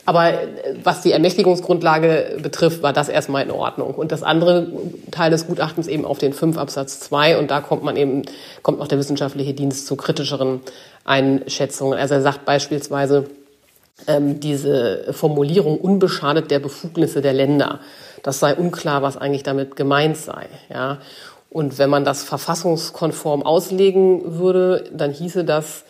Aber 0.05 0.33
äh, 0.33 0.38
was 0.83 1.01
die 1.01 1.12
Ermächtigungsgrundlage 1.12 2.38
betrifft, 2.41 2.83
war 2.83 2.93
das 2.93 3.10
erstmal 3.10 3.43
in 3.43 3.51
Ordnung. 3.51 3.93
Und 3.93 4.12
das 4.12 4.24
andere 4.24 4.67
Teil 5.12 5.31
des 5.31 5.48
Gutachtens 5.48 5.88
eben 5.88 6.05
auf 6.05 6.17
den 6.17 6.33
5 6.33 6.57
Absatz 6.57 7.00
2. 7.01 7.38
Und 7.38 7.51
da 7.51 7.62
kommt 7.62 7.83
man 7.83 7.95
eben, 7.98 8.24
kommt 8.62 8.81
auch 8.81 8.88
der 8.88 8.98
wissenschaftliche 8.98 9.53
Dienst 9.53 9.88
zu 9.88 9.95
kritischeren 9.95 10.62
Einschätzungen. 11.05 12.00
Also 12.00 12.15
er 12.15 12.21
sagt 12.21 12.45
beispielsweise, 12.45 13.25
ähm, 14.07 14.39
diese 14.39 15.07
Formulierung 15.12 15.77
unbeschadet 15.77 16.50
der 16.50 16.60
Befugnisse 16.60 17.21
der 17.21 17.33
Länder, 17.33 17.79
das 18.23 18.39
sei 18.39 18.55
unklar, 18.55 19.01
was 19.01 19.17
eigentlich 19.17 19.43
damit 19.43 19.75
gemeint 19.75 20.17
sei. 20.17 20.47
Ja. 20.69 20.99
Und 21.49 21.77
wenn 21.77 21.89
man 21.89 22.05
das 22.05 22.23
verfassungskonform 22.23 23.43
auslegen 23.43 24.39
würde, 24.39 24.85
dann 24.93 25.11
hieße 25.11 25.43
das, 25.43 25.83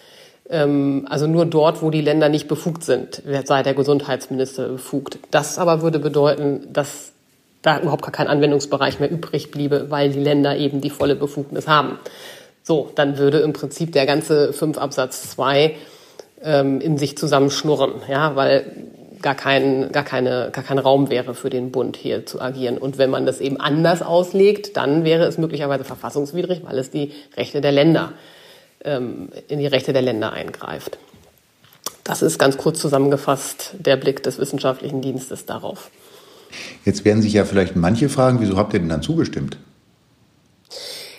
ähm, 0.49 1.05
also 1.09 1.27
nur 1.27 1.45
dort, 1.45 1.81
wo 1.81 1.89
die 1.89 2.01
Länder 2.01 2.29
nicht 2.29 2.47
befugt 2.47 2.83
sind, 2.83 3.21
sei 3.45 3.63
der 3.63 3.73
Gesundheitsminister 3.73 4.67
befugt. 4.69 5.19
Das 5.29 5.59
aber 5.59 5.81
würde 5.81 5.99
bedeuten, 5.99 6.67
dass 6.73 7.11
da 7.61 7.79
überhaupt 7.79 8.01
gar 8.01 8.11
kein 8.11 8.27
Anwendungsbereich 8.27 8.99
mehr 8.99 9.11
übrig 9.11 9.51
bliebe, 9.51 9.87
weil 9.89 10.09
die 10.09 10.19
Länder 10.19 10.57
eben 10.57 10.81
die 10.81 10.89
volle 10.89 11.15
Befugnis 11.15 11.67
haben. 11.67 11.99
So, 12.63 12.91
dann 12.95 13.17
würde 13.17 13.39
im 13.39 13.53
Prinzip 13.53 13.91
der 13.91 14.05
ganze 14.05 14.53
5 14.53 14.77
Absatz 14.77 15.29
2 15.31 15.75
ähm, 16.43 16.81
in 16.81 16.97
sich 16.97 17.17
zusammenschnurren, 17.17 17.93
ja, 18.09 18.35
weil 18.35 18.65
gar 19.21 19.35
kein, 19.35 19.91
gar, 19.91 20.03
keine, 20.03 20.49
gar 20.51 20.63
kein 20.63 20.79
Raum 20.79 21.09
wäre 21.09 21.35
für 21.35 21.49
den 21.49 21.71
Bund 21.71 21.97
hier 21.97 22.25
zu 22.25 22.41
agieren. 22.41 22.77
Und 22.77 22.97
wenn 22.97 23.09
man 23.09 23.25
das 23.25 23.39
eben 23.39 23.59
anders 23.59 24.01
auslegt, 24.01 24.77
dann 24.77 25.03
wäre 25.03 25.25
es 25.25 25.37
möglicherweise 25.37 25.83
verfassungswidrig, 25.83 26.61
weil 26.63 26.77
es 26.77 26.91
die 26.91 27.11
Rechte 27.37 27.61
der 27.61 27.71
Länder 27.71 28.13
ähm, 28.83 29.29
in 29.47 29.59
die 29.59 29.67
Rechte 29.67 29.93
der 29.93 30.01
Länder 30.01 30.33
eingreift. 30.33 30.97
Das 32.03 32.21
ist 32.21 32.39
ganz 32.39 32.57
kurz 32.57 32.79
zusammengefasst 32.79 33.75
der 33.77 33.95
Blick 33.95 34.23
des 34.23 34.39
wissenschaftlichen 34.39 35.01
Dienstes 35.01 35.45
darauf. 35.45 35.91
Jetzt 36.83 37.05
werden 37.05 37.21
sich 37.21 37.33
ja 37.33 37.45
vielleicht 37.45 37.75
manche 37.75 38.09
fragen, 38.09 38.41
wieso 38.41 38.57
habt 38.57 38.73
ihr 38.73 38.79
denn 38.79 38.89
dann 38.89 39.01
zugestimmt? 39.01 39.57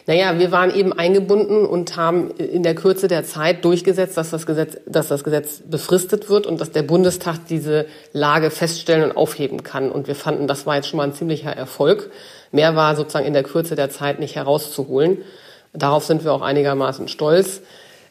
Naja, 0.07 0.39
wir 0.39 0.51
waren 0.51 0.75
eben 0.75 0.93
eingebunden 0.93 1.65
und 1.65 1.97
haben 1.97 2.33
in 2.33 2.65
der 2.65 2.75
Kürze 2.75 3.07
der 3.07 3.25
Zeit 3.25 3.65
durchgesetzt, 3.65 4.17
dass 4.17 4.31
das 4.31 4.47
Gesetz, 4.47 4.79
dass 4.87 5.07
das 5.07 5.23
Gesetz 5.23 5.63
befristet 5.65 6.29
wird 6.29 6.47
und 6.47 6.61
dass 6.61 6.73
der 6.73 6.83
Bundestag 6.83 7.47
diese 7.49 7.87
Lage 8.13 8.51
feststellen 8.51 9.05
und 9.05 9.17
aufheben 9.17 9.63
kann. 9.63 9.93
Und 9.93 10.09
wir 10.09 10.17
fanden, 10.17 10.49
das 10.49 10.67
war 10.67 10.77
jetzt 10.77 10.89
schon 10.89 10.97
mal 10.97 11.05
ein 11.05 11.15
ziemlicher 11.15 11.53
Erfolg. 11.53 12.11
Mehr 12.51 12.75
war 12.75 12.97
sozusagen 12.97 13.27
in 13.27 13.33
der 13.33 13.45
Kürze 13.45 13.77
der 13.77 13.91
Zeit 13.91 14.19
nicht 14.19 14.35
herauszuholen. 14.35 15.19
Darauf 15.73 16.05
sind 16.05 16.25
wir 16.25 16.33
auch 16.33 16.43
einigermaßen 16.43 17.07
stolz. 17.07 17.63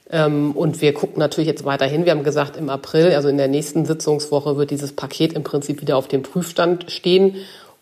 Ähm, 0.10 0.54
und 0.54 0.82
wir 0.82 0.94
gucken 0.94 1.20
natürlich 1.20 1.48
jetzt 1.48 1.66
weiterhin. 1.66 2.06
Wir 2.06 2.14
haben 2.14 2.24
gesagt, 2.24 2.56
im 2.56 2.70
April, 2.70 3.14
also 3.14 3.28
in 3.28 3.38
der 3.38 3.50
nächsten 3.50 3.86
Sitzungswoche, 3.86 4.56
wird 4.56 4.72
dieses 4.72 4.94
Paket 4.94 5.34
im 5.34 5.44
Prinzip 5.44 5.82
wieder 5.82 5.98
auf 5.98 6.08
dem 6.08 6.24
Prüfstand 6.24 6.90
stehen. 6.90 7.36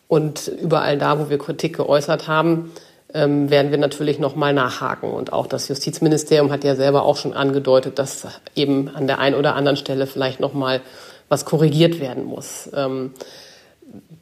Und 0.08 0.48
überall 0.48 0.98
da, 0.98 1.20
wo 1.20 1.30
wir 1.30 1.38
Kritik 1.38 1.76
geäußert 1.76 2.26
haben, 2.26 2.72
ähm, 3.14 3.50
werden 3.50 3.70
wir 3.70 3.78
natürlich 3.78 4.18
nochmal 4.18 4.54
nachhaken. 4.54 5.10
Und 5.10 5.32
auch 5.32 5.46
das 5.46 5.68
Justizministerium 5.68 6.50
hat 6.52 6.64
ja 6.64 6.74
selber 6.74 7.04
auch 7.04 7.16
schon 7.16 7.32
angedeutet, 7.32 7.98
dass 7.98 8.26
eben 8.54 8.88
an 8.88 9.06
der 9.06 9.18
einen 9.18 9.36
oder 9.36 9.54
anderen 9.54 9.76
Stelle 9.76 10.06
vielleicht 10.06 10.40
nochmal 10.40 10.80
was 11.28 11.44
korrigiert 11.44 12.00
werden 12.00 12.24
muss. 12.24 12.68
Ähm, 12.74 13.12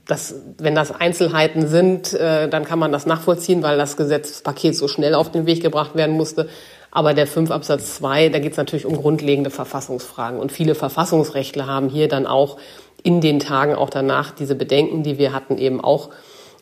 das, 0.06 0.34
wenn 0.56 0.74
das 0.74 0.90
Einzelheiten 0.90 1.68
sind, 1.68 2.14
äh, 2.14 2.48
dann 2.48 2.64
kann 2.64 2.78
man 2.78 2.92
das 2.92 3.04
nachvollziehen, 3.04 3.62
weil 3.62 3.76
das 3.76 3.96
Gesetzespaket 3.96 4.74
so 4.74 4.88
schnell 4.88 5.14
auf 5.14 5.30
den 5.30 5.46
Weg 5.46 5.62
gebracht 5.62 5.94
werden 5.94 6.16
musste. 6.16 6.48
Aber 6.90 7.12
der 7.12 7.26
5 7.26 7.50
Absatz 7.50 7.96
2, 7.96 8.30
da 8.30 8.38
geht 8.38 8.52
es 8.52 8.58
natürlich 8.58 8.86
um 8.86 8.96
grundlegende 8.96 9.50
Verfassungsfragen. 9.50 10.40
Und 10.40 10.52
viele 10.52 10.74
Verfassungsrechtler 10.74 11.66
haben 11.66 11.90
hier 11.90 12.08
dann 12.08 12.26
auch 12.26 12.56
in 13.02 13.20
den 13.20 13.40
Tagen 13.40 13.74
auch 13.74 13.90
danach 13.90 14.30
diese 14.30 14.54
Bedenken, 14.54 15.02
die 15.02 15.18
wir 15.18 15.32
hatten, 15.32 15.58
eben 15.58 15.82
auch 15.82 16.08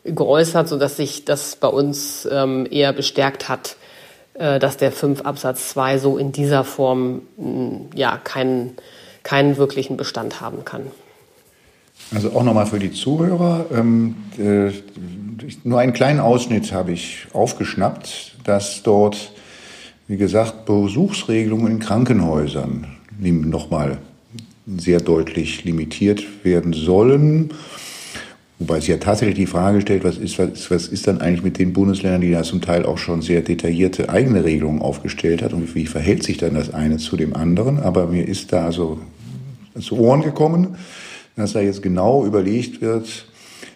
geäußert, 0.07 0.69
sodass 0.69 0.97
sich 0.97 1.25
das 1.25 1.57
bei 1.57 1.69
uns 1.69 2.29
ähm, 2.31 2.67
eher 2.71 2.93
bestärkt 2.93 3.49
hat, 3.49 3.77
äh, 4.35 4.59
dass 4.59 4.77
der 4.77 4.93
5 4.93 5.23
Absatz 5.23 5.71
2 5.71 5.99
so 5.99 6.19
in 6.19 6.33
dieser 6.33 6.65
Form 6.65 7.23
mh, 7.37 7.97
ja 7.97 8.17
keinen, 8.17 8.77
keinen 9.23 9.57
wirklichen 9.57 9.97
Bestand 9.97 10.41
haben 10.41 10.65
kann. 10.65 10.87
Also 12.15 12.31
auch 12.33 12.43
nochmal 12.43 12.67
für 12.67 12.79
die 12.79 12.93
Zuhörer. 12.93 13.67
Ähm, 13.73 14.17
äh, 14.39 14.71
nur 15.65 15.81
einen 15.81 15.93
kleinen 15.93 16.21
Ausschnitt 16.21 16.73
habe 16.73 16.93
ich 16.93 17.27
aufgeschnappt, 17.33 18.37
dass 18.45 18.83
dort, 18.83 19.33
wie 20.07 20.17
gesagt, 20.17 20.67
Besuchsregelungen 20.67 21.73
in 21.73 21.79
Krankenhäusern 21.79 22.87
nochmal 23.19 23.99
sehr 24.67 25.01
deutlich 25.01 25.65
limitiert 25.65 26.45
werden 26.45 26.73
sollen. 26.73 27.51
Wobei 28.59 28.81
sich 28.81 28.89
ja 28.89 28.97
tatsächlich 28.97 29.37
die 29.37 29.47
Frage 29.47 29.83
stellt, 29.83 30.03
was 30.03 30.17
ist, 30.17 30.39
was, 30.39 30.71
was 30.71 30.89
ist 30.89 31.07
dann 31.07 31.21
eigentlich 31.21 31.43
mit 31.43 31.59
den 31.59 31.75
Bundesländern, 31.75 32.23
die 32.23 32.31
da 32.31 32.43
zum 32.43 32.63
Teil 32.63 32.87
auch 32.87 32.97
schon 32.97 33.21
sehr 33.21 33.43
detaillierte 33.43 34.09
eigene 34.09 34.45
Regelungen 34.45 34.81
aufgestellt 34.81 35.43
hat 35.43 35.53
und 35.53 35.75
wie 35.75 35.87
verhält 35.87 36.23
sich 36.23 36.39
dann 36.39 36.55
das 36.55 36.73
eine 36.73 36.97
zu 36.97 37.17
dem 37.17 37.37
anderen? 37.37 37.79
Aber 37.79 38.07
mir 38.07 38.27
ist 38.27 38.53
da 38.53 38.65
also 38.65 38.99
zu 39.79 39.99
Ohren 39.99 40.23
gekommen, 40.23 40.77
dass 41.37 41.53
da 41.53 41.61
jetzt 41.61 41.83
genau 41.83 42.25
überlegt 42.25 42.81
wird, 42.81 43.27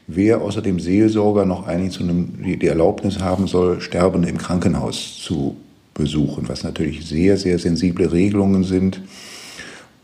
wer 0.06 0.40
außer 0.40 0.62
dem 0.62 0.80
Seelsorger 0.80 1.44
noch 1.44 1.66
eigentlich 1.66 1.92
zu 1.92 2.02
einem, 2.02 2.38
die 2.42 2.66
Erlaubnis 2.66 3.20
haben 3.20 3.46
soll, 3.46 3.82
Sterbende 3.82 4.30
im 4.30 4.38
Krankenhaus 4.38 5.18
zu 5.22 5.56
besuchen, 5.92 6.48
was 6.48 6.62
natürlich 6.62 7.06
sehr, 7.06 7.36
sehr 7.36 7.58
sensible 7.58 8.10
Regelungen 8.10 8.64
sind. 8.64 9.02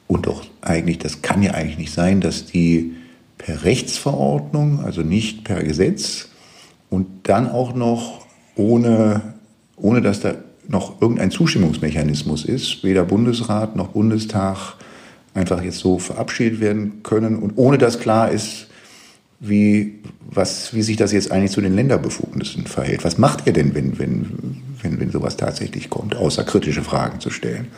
Und 0.06 0.26
doch 0.26 0.44
eigentlich, 0.60 0.98
das 0.98 1.22
kann 1.22 1.42
ja 1.42 1.52
eigentlich 1.52 1.78
nicht 1.78 1.92
sein, 1.92 2.20
dass 2.20 2.44
die 2.44 2.92
per 3.38 3.64
Rechtsverordnung, 3.64 4.80
also 4.84 5.02
nicht 5.02 5.44
per 5.44 5.62
Gesetz 5.62 6.28
und 6.90 7.06
dann 7.24 7.50
auch 7.50 7.74
noch 7.74 8.26
ohne, 8.54 9.34
ohne 9.76 10.00
dass 10.00 10.20
da 10.20 10.34
noch 10.68 11.00
irgendein 11.00 11.30
Zustimmungsmechanismus 11.30 12.44
ist, 12.44 12.82
weder 12.82 13.04
Bundesrat 13.04 13.76
noch 13.76 13.88
Bundestag 13.88 14.74
einfach 15.34 15.62
jetzt 15.62 15.78
so 15.78 15.98
verabschiedet 15.98 16.60
werden 16.60 17.02
können 17.02 17.36
und 17.36 17.52
ohne 17.56 17.78
dass 17.78 18.00
klar 18.00 18.30
ist, 18.30 18.68
wie, 19.38 20.00
was, 20.30 20.72
wie 20.74 20.82
sich 20.82 20.96
das 20.96 21.12
jetzt 21.12 21.30
eigentlich 21.30 21.52
zu 21.52 21.60
den 21.60 21.74
Länderbefugnissen 21.74 22.66
verhält. 22.66 23.04
Was 23.04 23.18
macht 23.18 23.46
ihr 23.46 23.52
denn, 23.52 23.74
wenn, 23.74 23.98
wenn, 23.98 24.62
wenn, 24.80 24.98
wenn 24.98 25.10
sowas 25.10 25.36
tatsächlich 25.36 25.90
kommt, 25.90 26.16
außer 26.16 26.44
kritische 26.44 26.82
Fragen 26.82 27.20
zu 27.20 27.30
stellen? 27.30 27.68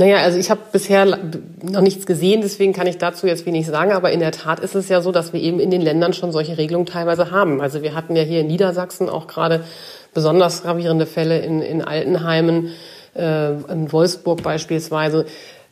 Naja, 0.00 0.22
also 0.22 0.38
ich 0.38 0.50
habe 0.50 0.62
bisher 0.72 1.04
noch 1.04 1.82
nichts 1.82 2.06
gesehen, 2.06 2.40
deswegen 2.40 2.72
kann 2.72 2.86
ich 2.86 2.96
dazu 2.96 3.26
jetzt 3.26 3.44
wenig 3.44 3.66
sagen. 3.66 3.92
Aber 3.92 4.10
in 4.10 4.20
der 4.20 4.32
Tat 4.32 4.58
ist 4.58 4.74
es 4.74 4.88
ja 4.88 5.02
so, 5.02 5.12
dass 5.12 5.34
wir 5.34 5.40
eben 5.42 5.60
in 5.60 5.70
den 5.70 5.82
Ländern 5.82 6.14
schon 6.14 6.32
solche 6.32 6.56
Regelungen 6.56 6.86
teilweise 6.86 7.30
haben. 7.30 7.60
Also 7.60 7.82
wir 7.82 7.94
hatten 7.94 8.16
ja 8.16 8.22
hier 8.22 8.40
in 8.40 8.46
Niedersachsen 8.46 9.10
auch 9.10 9.26
gerade 9.26 9.62
besonders 10.14 10.62
gravierende 10.62 11.04
Fälle 11.04 11.40
in, 11.40 11.60
in 11.60 11.82
Altenheimen, 11.82 12.70
äh, 13.14 13.50
in 13.50 13.92
Wolfsburg 13.92 14.42
beispielsweise, 14.42 15.26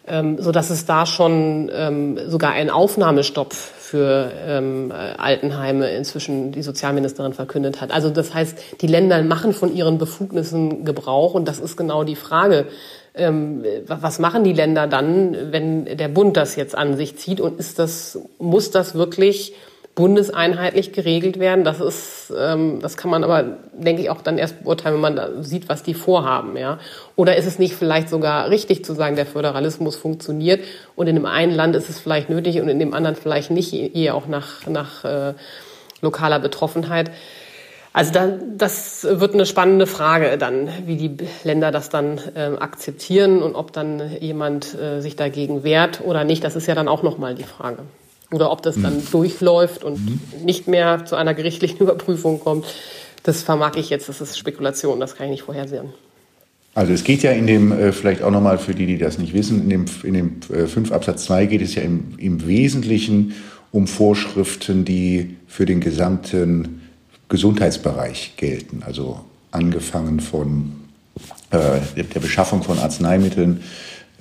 ähm, 0.06 0.36
so 0.38 0.52
dass 0.52 0.68
es 0.68 0.84
da 0.84 1.06
schon 1.06 1.70
ähm, 1.74 2.18
sogar 2.26 2.52
einen 2.52 2.68
Aufnahmestopp 2.68 3.54
für 3.54 4.30
ähm, 4.46 4.92
Altenheime 5.16 5.88
inzwischen 5.92 6.52
die 6.52 6.60
Sozialministerin 6.60 7.32
verkündet 7.32 7.80
hat. 7.80 7.92
Also 7.92 8.10
das 8.10 8.34
heißt, 8.34 8.82
die 8.82 8.88
Länder 8.88 9.22
machen 9.22 9.54
von 9.54 9.74
ihren 9.74 9.96
Befugnissen 9.96 10.84
Gebrauch 10.84 11.32
und 11.32 11.48
das 11.48 11.58
ist 11.58 11.78
genau 11.78 12.04
die 12.04 12.14
Frage 12.14 12.66
ähm, 13.18 13.64
was 13.86 14.18
machen 14.18 14.44
die 14.44 14.52
Länder 14.52 14.86
dann, 14.86 15.52
wenn 15.52 15.84
der 15.84 16.08
Bund 16.08 16.36
das 16.36 16.56
jetzt 16.56 16.76
an 16.76 16.96
sich 16.96 17.16
zieht? 17.16 17.40
Und 17.40 17.58
ist 17.58 17.78
das, 17.78 18.18
muss 18.38 18.70
das 18.70 18.94
wirklich 18.94 19.54
bundeseinheitlich 19.94 20.92
geregelt 20.92 21.40
werden? 21.40 21.64
Das 21.64 21.80
ist, 21.80 22.32
ähm, 22.38 22.78
das 22.80 22.96
kann 22.96 23.10
man 23.10 23.24
aber, 23.24 23.58
denke 23.72 24.02
ich, 24.02 24.10
auch 24.10 24.22
dann 24.22 24.38
erst 24.38 24.62
beurteilen, 24.62 24.94
wenn 24.94 25.00
man 25.00 25.16
da 25.16 25.42
sieht, 25.42 25.68
was 25.68 25.82
die 25.82 25.94
vorhaben, 25.94 26.56
ja. 26.56 26.78
Oder 27.16 27.36
ist 27.36 27.46
es 27.46 27.58
nicht 27.58 27.74
vielleicht 27.74 28.08
sogar 28.08 28.48
richtig 28.48 28.84
zu 28.84 28.94
sagen, 28.94 29.16
der 29.16 29.26
Föderalismus 29.26 29.96
funktioniert 29.96 30.60
und 30.94 31.08
in 31.08 31.16
dem 31.16 31.26
einen 31.26 31.52
Land 31.52 31.74
ist 31.74 31.90
es 31.90 31.98
vielleicht 31.98 32.30
nötig 32.30 32.60
und 32.60 32.68
in 32.68 32.78
dem 32.78 32.94
anderen 32.94 33.16
vielleicht 33.16 33.50
nicht, 33.50 33.74
eher 33.74 34.14
auch 34.14 34.28
nach, 34.28 34.66
nach 34.68 35.04
äh, 35.04 35.34
lokaler 36.00 36.38
Betroffenheit. 36.38 37.10
Also 37.92 38.12
da, 38.12 38.28
das 38.56 39.06
wird 39.10 39.34
eine 39.34 39.46
spannende 39.46 39.86
Frage 39.86 40.36
dann, 40.38 40.68
wie 40.86 40.96
die 40.96 41.16
Länder 41.42 41.70
das 41.72 41.88
dann 41.88 42.20
äh, 42.34 42.50
akzeptieren 42.58 43.42
und 43.42 43.54
ob 43.54 43.72
dann 43.72 44.02
jemand 44.20 44.74
äh, 44.74 45.00
sich 45.00 45.16
dagegen 45.16 45.64
wehrt 45.64 46.02
oder 46.04 46.24
nicht. 46.24 46.44
Das 46.44 46.54
ist 46.54 46.66
ja 46.66 46.74
dann 46.74 46.88
auch 46.88 47.02
nochmal 47.02 47.34
die 47.34 47.44
Frage. 47.44 47.78
Oder 48.30 48.52
ob 48.52 48.62
das 48.62 48.76
mhm. 48.76 48.82
dann 48.82 49.02
durchläuft 49.10 49.84
und 49.84 49.98
mhm. 49.98 50.20
nicht 50.44 50.68
mehr 50.68 51.06
zu 51.06 51.16
einer 51.16 51.34
gerichtlichen 51.34 51.78
Überprüfung 51.80 52.40
kommt. 52.40 52.66
Das 53.22 53.42
vermag 53.42 53.76
ich 53.76 53.90
jetzt, 53.90 54.08
das 54.08 54.20
ist 54.20 54.38
Spekulation, 54.38 55.00
das 55.00 55.16
kann 55.16 55.26
ich 55.26 55.32
nicht 55.32 55.42
vorhersehen. 55.42 55.88
Also 56.74 56.92
es 56.92 57.02
geht 57.02 57.22
ja 57.22 57.32
in 57.32 57.46
dem, 57.46 57.72
äh, 57.72 57.92
vielleicht 57.92 58.22
auch 58.22 58.30
nochmal 58.30 58.58
für 58.58 58.74
die, 58.74 58.86
die 58.86 58.98
das 58.98 59.18
nicht 59.18 59.34
wissen, 59.34 59.62
in 59.62 59.70
dem, 59.70 59.84
in 60.04 60.14
dem 60.14 60.40
äh, 60.52 60.66
5 60.66 60.92
Absatz 60.92 61.24
2 61.24 61.46
geht 61.46 61.62
es 61.62 61.74
ja 61.74 61.82
im, 61.82 62.14
im 62.18 62.46
Wesentlichen 62.46 63.34
um 63.72 63.86
Vorschriften, 63.86 64.84
die 64.84 65.36
für 65.46 65.66
den 65.66 65.80
gesamten 65.80 66.77
Gesundheitsbereich 67.28 68.34
gelten. 68.36 68.82
Also 68.84 69.20
angefangen 69.50 70.20
von 70.20 70.72
äh, 71.50 72.02
der 72.02 72.20
Beschaffung 72.20 72.62
von 72.62 72.78
Arzneimitteln 72.78 73.62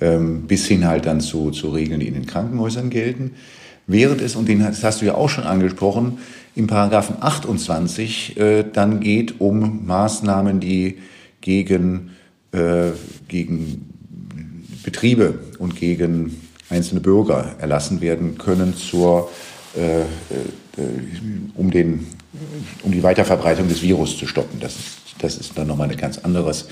ähm, 0.00 0.42
bis 0.46 0.66
hin 0.66 0.86
halt 0.86 1.06
dann 1.06 1.20
zu, 1.20 1.50
zu 1.50 1.70
Regeln, 1.70 2.00
die 2.00 2.08
in 2.08 2.14
den 2.14 2.26
Krankenhäusern 2.26 2.90
gelten. 2.90 3.32
Während 3.86 4.20
es, 4.20 4.36
und 4.36 4.48
den, 4.48 4.60
das 4.60 4.84
hast 4.84 5.00
du 5.00 5.06
ja 5.06 5.14
auch 5.14 5.28
schon 5.28 5.44
angesprochen, 5.44 6.18
im 6.54 6.66
Paragraphen 6.66 7.16
28 7.20 8.36
äh, 8.36 8.64
dann 8.72 9.00
geht 9.00 9.40
um 9.40 9.86
Maßnahmen, 9.86 10.60
die 10.60 10.98
gegen, 11.40 12.10
äh, 12.52 12.90
gegen 13.28 13.88
Betriebe 14.82 15.38
und 15.58 15.76
gegen 15.76 16.36
einzelne 16.70 17.00
Bürger 17.00 17.54
erlassen 17.58 18.00
werden 18.00 18.38
können 18.38 18.74
zur, 18.74 19.30
äh, 19.76 20.00
äh, 20.00 20.04
um 21.54 21.70
den 21.70 22.06
um 22.82 22.92
die 22.92 23.02
Weiterverbreitung 23.02 23.68
des 23.68 23.82
Virus 23.82 24.18
zu 24.18 24.26
stoppen. 24.26 24.60
Das 24.60 24.74
Das 25.20 25.36
ist 25.36 25.56
dann 25.56 25.66
nochmal 25.66 25.90
ein 25.90 25.96
ganz 25.96 26.18
anderes 26.18 26.68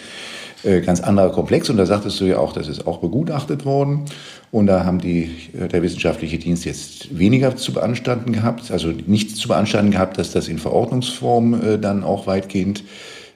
äh, 0.67 0.81
ganz 0.81 1.01
anderer 1.01 1.31
Komplex. 1.31 1.71
Und 1.71 1.77
da 1.77 1.87
sagtest 1.87 2.21
du 2.21 2.25
ja 2.25 2.39
auch, 2.39 2.53
das 2.53 2.67
ist 2.67 2.87
auch 2.87 2.99
begutachtet 2.99 3.65
worden. 3.65 4.07
Und 4.51 4.67
da 4.67 4.85
haben 4.85 5.01
die, 5.01 5.31
äh, 5.59 5.69
der 5.69 5.83
wissenschaftliche 5.83 6.39
Dienst 6.39 6.65
jetzt 6.65 7.17
weniger 7.17 7.57
zu 7.57 7.73
beanstanden 7.73 8.33
gehabt, 8.33 8.71
also 8.71 8.89
nichts 9.07 9.37
zu 9.37 9.49
beanstanden 9.49 9.93
gehabt, 9.93 10.19
dass 10.19 10.33
das 10.33 10.49
in 10.49 10.59
Verordnungsform 10.59 11.63
äh, 11.63 11.79
dann 11.79 12.03
auch 12.03 12.27
weitgehend 12.27 12.85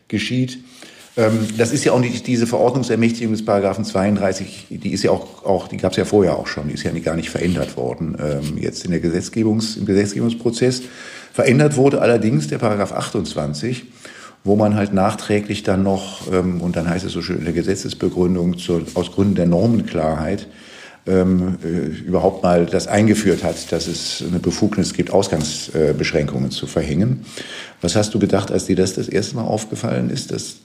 geschieht. 0.09 0.59
Ähm, 1.17 1.47
das 1.59 1.73
ist 1.73 1.85
ja 1.85 1.93
auch 1.93 2.01
nicht 2.01 2.27
diese 2.27 2.47
Verordnungsermächtigung 2.47 3.33
des 3.33 3.45
Paragraphen 3.45 3.85
32, 3.85 4.67
die 4.71 4.91
ist 4.91 5.03
ja 5.03 5.11
auch, 5.11 5.45
auch 5.45 5.69
die 5.69 5.77
gab 5.77 5.93
es 5.93 5.99
ja 5.99 6.05
vorher 6.05 6.39
auch 6.39 6.47
schon, 6.47 6.69
die 6.69 6.75
ist 6.75 6.85
ja 6.85 6.93
gar 6.93 7.17
nicht 7.17 7.31
verändert 7.31 7.77
worden. 7.77 8.17
Ähm, 8.19 8.59
jetzt 8.59 8.85
in 8.85 8.93
der 8.93 9.01
Gesetzgebungs, 9.01 9.77
im 9.77 9.87
Gesetzgebungsprozess 9.87 10.83
verändert 11.41 11.77
wurde 11.77 12.03
allerdings 12.03 12.49
der 12.49 12.59
Paragraph 12.59 12.93
28 12.93 13.87
wo 14.43 14.57
man 14.57 14.75
halt 14.75 14.95
nachträglich 14.95 15.63
dann 15.63 15.83
noch, 15.83 16.33
ähm, 16.33 16.61
und 16.61 16.77
dann 16.77 16.89
heißt 16.89 17.05
es 17.05 17.13
so 17.13 17.21
schön 17.21 17.39
in 17.39 17.45
der 17.45 17.53
Gesetzesbegründung, 17.53 18.59
zur, 18.59 18.83
aus 18.95 19.13
Gründen 19.13 19.35
der 19.35 19.47
Normenklarheit, 19.47 20.47
ähm, 21.07 21.59
äh, 21.63 21.89
überhaupt 22.07 22.43
mal 22.43 22.65
das 22.67 22.87
eingeführt 22.87 23.45
hat, 23.45 23.71
dass 23.71 23.87
es 23.87 24.25
eine 24.27 24.39
Befugnis 24.39 24.95
gibt, 24.95 25.11
Ausgangsbeschränkungen 25.13 26.49
äh, 26.49 26.53
zu 26.53 26.67
verhängen. 26.67 27.25
Was 27.83 27.97
hast 27.97 28.15
du 28.15 28.19
gedacht, 28.19 28.51
als 28.51 28.65
dir 28.65 28.77
das 28.77 28.95
das 28.95 29.09
erste 29.09 29.37
Mal 29.37 29.45
aufgefallen 29.45 30.09
ist, 30.09 30.31
dass 30.31 30.57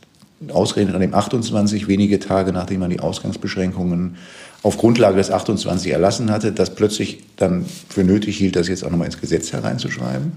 ausgerechnet 0.53 0.95
an 0.95 1.01
dem 1.01 1.13
28, 1.13 1.87
wenige 1.87 2.19
Tage 2.19 2.53
nachdem 2.53 2.81
man 2.81 2.89
die 2.89 2.99
Ausgangsbeschränkungen 2.99 4.17
auf 4.63 4.77
Grundlage 4.77 5.17
des 5.17 5.31
28 5.31 5.91
erlassen 5.91 6.31
hatte, 6.31 6.51
das 6.51 6.75
plötzlich 6.75 7.23
dann 7.37 7.65
für 7.89 8.03
nötig 8.03 8.37
hielt, 8.37 8.55
das 8.55 8.67
jetzt 8.67 8.83
auch 8.83 8.89
nochmal 8.89 9.07
ins 9.07 9.19
Gesetz 9.19 9.53
hereinzuschreiben? 9.53 10.33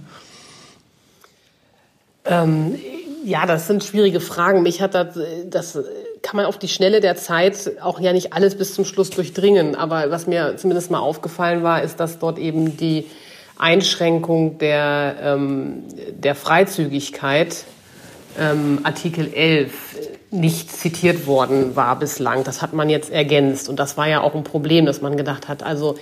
Ähm, 2.29 2.79
ja, 3.25 3.47
das 3.47 3.67
sind 3.67 3.85
schwierige 3.85 4.21
Fragen. 4.21 4.63
Mich 4.63 4.81
hat 4.81 4.95
das, 4.95 5.19
das 5.47 5.79
kann 6.23 6.37
man 6.37 6.47
auf 6.47 6.59
die 6.59 6.69
Schnelle 6.69 7.01
der 7.01 7.17
Zeit 7.17 7.73
auch 7.81 8.01
ja 8.01 8.13
nicht 8.13 8.33
alles 8.33 8.57
bis 8.57 8.75
zum 8.75 8.85
Schluss 8.85 9.11
durchdringen. 9.11 9.75
Aber 9.75 10.11
was 10.11 10.27
mir 10.27 10.57
zumindest 10.57 10.91
mal 10.91 11.01
aufgefallen 11.01 11.63
war, 11.63 11.83
ist, 11.83 12.01
dass 12.01 12.19
dort 12.19 12.39
eben 12.39 12.77
die 12.77 13.07
Einschränkung 13.59 14.59
der, 14.59 15.17
ähm, 15.23 15.85
der 16.13 16.35
Freizügigkeit, 16.35 17.65
ähm, 18.39 18.81
Artikel 18.85 19.33
11, 19.33 19.73
nicht 20.31 20.71
zitiert 20.71 21.27
worden 21.27 21.75
war 21.75 21.99
bislang. 21.99 22.45
Das 22.45 22.63
hat 22.63 22.73
man 22.73 22.91
jetzt 22.91 23.11
ergänzt. 23.11 23.69
Und 23.69 23.79
das 23.79 23.97
war 23.97 24.07
ja 24.07 24.21
auch 24.21 24.35
ein 24.35 24.45
Problem, 24.45 24.87
dass 24.87 25.01
man 25.01 25.17
gedacht 25.17 25.49
hat, 25.49 25.63
also 25.63 25.97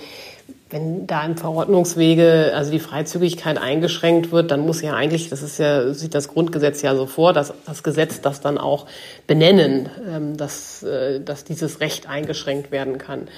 wenn 0.69 1.07
da 1.07 1.23
im 1.23 1.37
Verordnungswege 1.37 2.51
also 2.53 2.71
die 2.71 2.79
Freizügigkeit 2.79 3.57
eingeschränkt 3.57 4.31
wird, 4.31 4.51
dann 4.51 4.61
muss 4.61 4.81
ja 4.81 4.93
eigentlich, 4.93 5.29
das 5.29 5.41
ist 5.41 5.59
ja, 5.59 5.93
sieht 5.93 6.13
das 6.13 6.27
Grundgesetz 6.27 6.81
ja 6.81 6.95
so 6.95 7.05
vor, 7.05 7.31
dass 7.31 7.53
das 7.65 7.83
Gesetz 7.83 8.19
das 8.19 8.41
dann 8.41 8.57
auch 8.57 8.85
benennen, 9.27 9.89
ähm, 10.09 10.35
dass, 10.35 10.83
äh, 10.83 11.21
dass 11.21 11.45
dieses 11.45 11.79
Recht 11.79 12.09
eingeschränkt 12.09 12.71
werden 12.71 12.97
kann. 12.97 13.29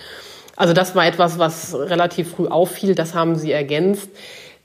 Also 0.55 0.74
das 0.74 0.95
war 0.95 1.05
etwas, 1.05 1.38
was 1.38 1.75
relativ 1.75 2.31
früh 2.31 2.48
auffiel, 2.48 2.95
das 2.95 3.13
haben 3.13 3.36
Sie 3.36 3.51
ergänzt. 3.51 4.09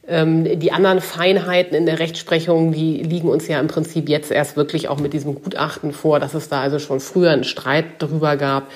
Ähm, 0.07 0.59
die 0.59 0.73
anderen 0.73 1.01
Feinheiten 1.01 1.77
in 1.77 1.87
der 1.87 1.99
Rechtsprechung, 1.99 2.73
die 2.73 3.03
liegen 3.03 3.29
uns 3.29 3.47
ja 3.47 3.61
im 3.61 3.69
Prinzip 3.69 4.09
jetzt 4.09 4.31
erst 4.31 4.57
wirklich 4.57 4.89
auch 4.89 4.99
mit 4.99 5.13
diesem 5.13 5.35
Gutachten 5.35 5.93
vor, 5.93 6.19
dass 6.19 6.35
es 6.35 6.49
da 6.49 6.61
also 6.63 6.79
schon 6.79 7.01
früher 7.01 7.31
einen 7.31 7.45
Streit 7.45 7.87
darüber 7.99 8.37
gab 8.37 8.69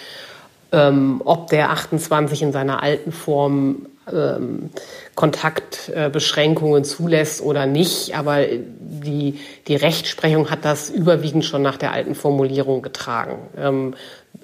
ähm, 0.73 1.23
ob 1.25 1.49
der 1.49 1.71
28 1.71 2.43
in 2.43 2.53
seiner 2.53 2.83
alten 2.83 3.13
Form 3.13 3.87
ähm, 4.13 4.71
Kontaktbeschränkungen 5.15 6.83
äh, 6.83 6.87
zulässt 6.87 7.43
oder 7.43 7.67
nicht. 7.67 8.17
Aber 8.17 8.39
die, 8.47 9.39
die 9.67 9.77
Rechtsprechung 9.77 10.51
hat 10.51 10.65
das 10.65 10.91
überwiegend 10.91 11.45
schon 11.45 11.63
nach 11.63 11.77
der 11.77 11.93
alten 11.93 12.15
Formulierung 12.15 12.83
getragen. 12.83 13.39
Ähm, 13.57 13.95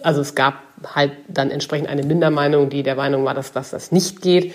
also 0.03 0.21
es 0.21 0.35
gab 0.35 0.55
halt 0.95 1.13
dann 1.29 1.51
entsprechend 1.51 1.89
eine 1.89 2.03
Mindermeinung, 2.03 2.69
die 2.69 2.83
der 2.83 2.97
Meinung 2.97 3.25
war, 3.25 3.35
dass, 3.35 3.53
dass 3.53 3.71
das 3.71 3.93
nicht 3.93 4.21
geht. 4.21 4.53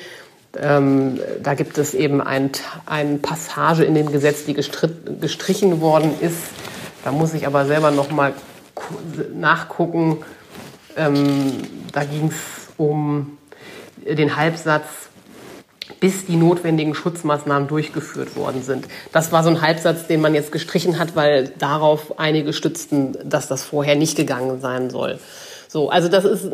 Ähm, 0.58 1.20
da 1.44 1.54
gibt 1.54 1.78
es 1.78 1.94
eben 1.94 2.22
eine 2.22 2.50
ein 2.86 3.22
Passage 3.22 3.84
in 3.84 3.94
dem 3.94 4.12
Gesetz, 4.12 4.46
die 4.46 4.54
gestrichen 4.54 5.82
worden 5.82 6.12
ist. 6.22 6.38
Da 7.04 7.12
muss 7.12 7.34
ich 7.34 7.46
aber 7.46 7.66
selber 7.66 7.92
noch 7.92 8.10
mal 8.12 8.34
nachgucken, 9.34 10.18
ähm, 10.96 11.58
da 11.92 12.04
ging 12.04 12.28
es 12.28 12.70
um 12.78 13.38
den 14.06 14.36
Halbsatz, 14.36 14.86
bis 16.00 16.26
die 16.26 16.36
notwendigen 16.36 16.94
Schutzmaßnahmen 16.94 17.68
durchgeführt 17.68 18.36
worden 18.36 18.62
sind. 18.64 18.86
Das 19.12 19.32
war 19.32 19.44
so 19.44 19.50
ein 19.50 19.62
Halbsatz, 19.62 20.08
den 20.08 20.22
man 20.22 20.34
jetzt 20.34 20.52
gestrichen 20.52 21.00
hat, 21.00 21.16
weil 21.16 21.50
darauf 21.58 22.20
einige 22.20 22.54
stützten, 22.54 23.18
dass 23.24 23.48
das 23.48 23.64
vorher 23.64 23.96
nicht 23.96 24.16
gegangen 24.16 24.62
sein 24.62 24.90
soll. 24.90 25.20
So, 25.68 25.90
also 25.90 26.08
das 26.08 26.26
ist, 26.26 26.50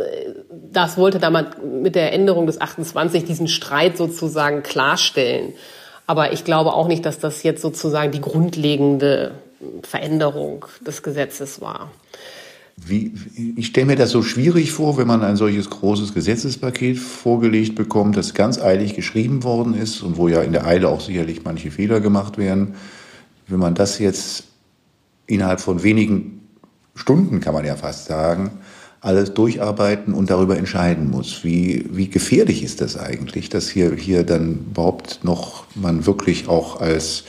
das 0.52 0.98
wollte 0.98 1.20
damals 1.20 1.58
mit 1.64 1.96
der 1.96 2.12
Änderung 2.12 2.48
des 2.48 2.60
28 2.60 3.24
diesen 3.24 3.48
Streit 3.48 3.98
sozusagen 3.98 4.64
klarstellen. 4.64 5.54
Aber 6.08 6.34
ich 6.34 6.44
glaube 6.44 6.74
auch 6.74 6.88
nicht, 6.88 7.06
dass 7.06 7.20
das 7.20 7.44
jetzt 7.44 7.62
sozusagen 7.62 8.12
die 8.12 8.22
grundlegende 8.22 9.32
Veränderung 9.84 10.66
des 10.86 11.02
Gesetzes 11.02 11.62
war. 11.62 11.92
Wie, 12.78 13.14
ich 13.56 13.68
stelle 13.68 13.88
mir 13.88 13.96
das 13.96 14.12
so 14.12 14.22
schwierig 14.22 14.72
vor, 14.72 14.98
wenn 14.98 15.08
man 15.08 15.24
ein 15.24 15.38
solches 15.38 15.70
großes 15.70 16.14
Gesetzespaket 16.14 16.98
vorgelegt 16.98 17.76
bekommt, 17.76 18.18
das 18.18 18.34
ganz 18.34 18.60
eilig 18.60 18.96
geschrieben 18.96 19.44
worden 19.44 19.74
ist 19.74 20.02
und 20.02 20.18
wo 20.18 20.28
ja 20.28 20.42
in 20.42 20.52
der 20.52 20.66
Eile 20.66 20.90
auch 20.90 21.00
sicherlich 21.00 21.44
manche 21.46 21.72
Fehler 21.72 22.02
gemacht 22.02 22.38
werden. 22.38 22.76
Wenn 23.48 23.60
man 23.60 23.76
das 23.76 23.98
jetzt 24.00 24.46
innerhalb 25.26 25.62
von 25.62 25.84
wenigen 25.84 26.42
Stunden, 26.96 27.40
kann 27.40 27.54
man 27.54 27.66
ja 27.66 27.76
fast 27.76 28.06
sagen, 28.06 28.52
alles 29.00 29.34
durcharbeiten 29.34 30.14
und 30.14 30.30
darüber 30.30 30.58
entscheiden 30.58 31.12
muss. 31.12 31.44
Wie, 31.44 31.86
wie 31.92 32.10
gefährlich 32.10 32.64
ist 32.64 32.82
das 32.82 32.98
eigentlich, 32.98 33.50
dass 33.50 33.70
hier, 33.70 33.94
hier 33.96 34.24
dann 34.24 34.66
überhaupt 34.72 35.24
noch 35.24 35.66
man 35.76 36.06
wirklich 36.06 36.48
auch 36.48 36.82
als, 36.82 37.24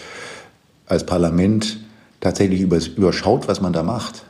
als 0.86 1.06
Parlament 1.06 1.78
tatsächlich 2.20 2.62
überschaut, 2.62 3.46
was 3.46 3.60
man 3.60 3.72
da 3.72 3.82
macht? 3.82 4.24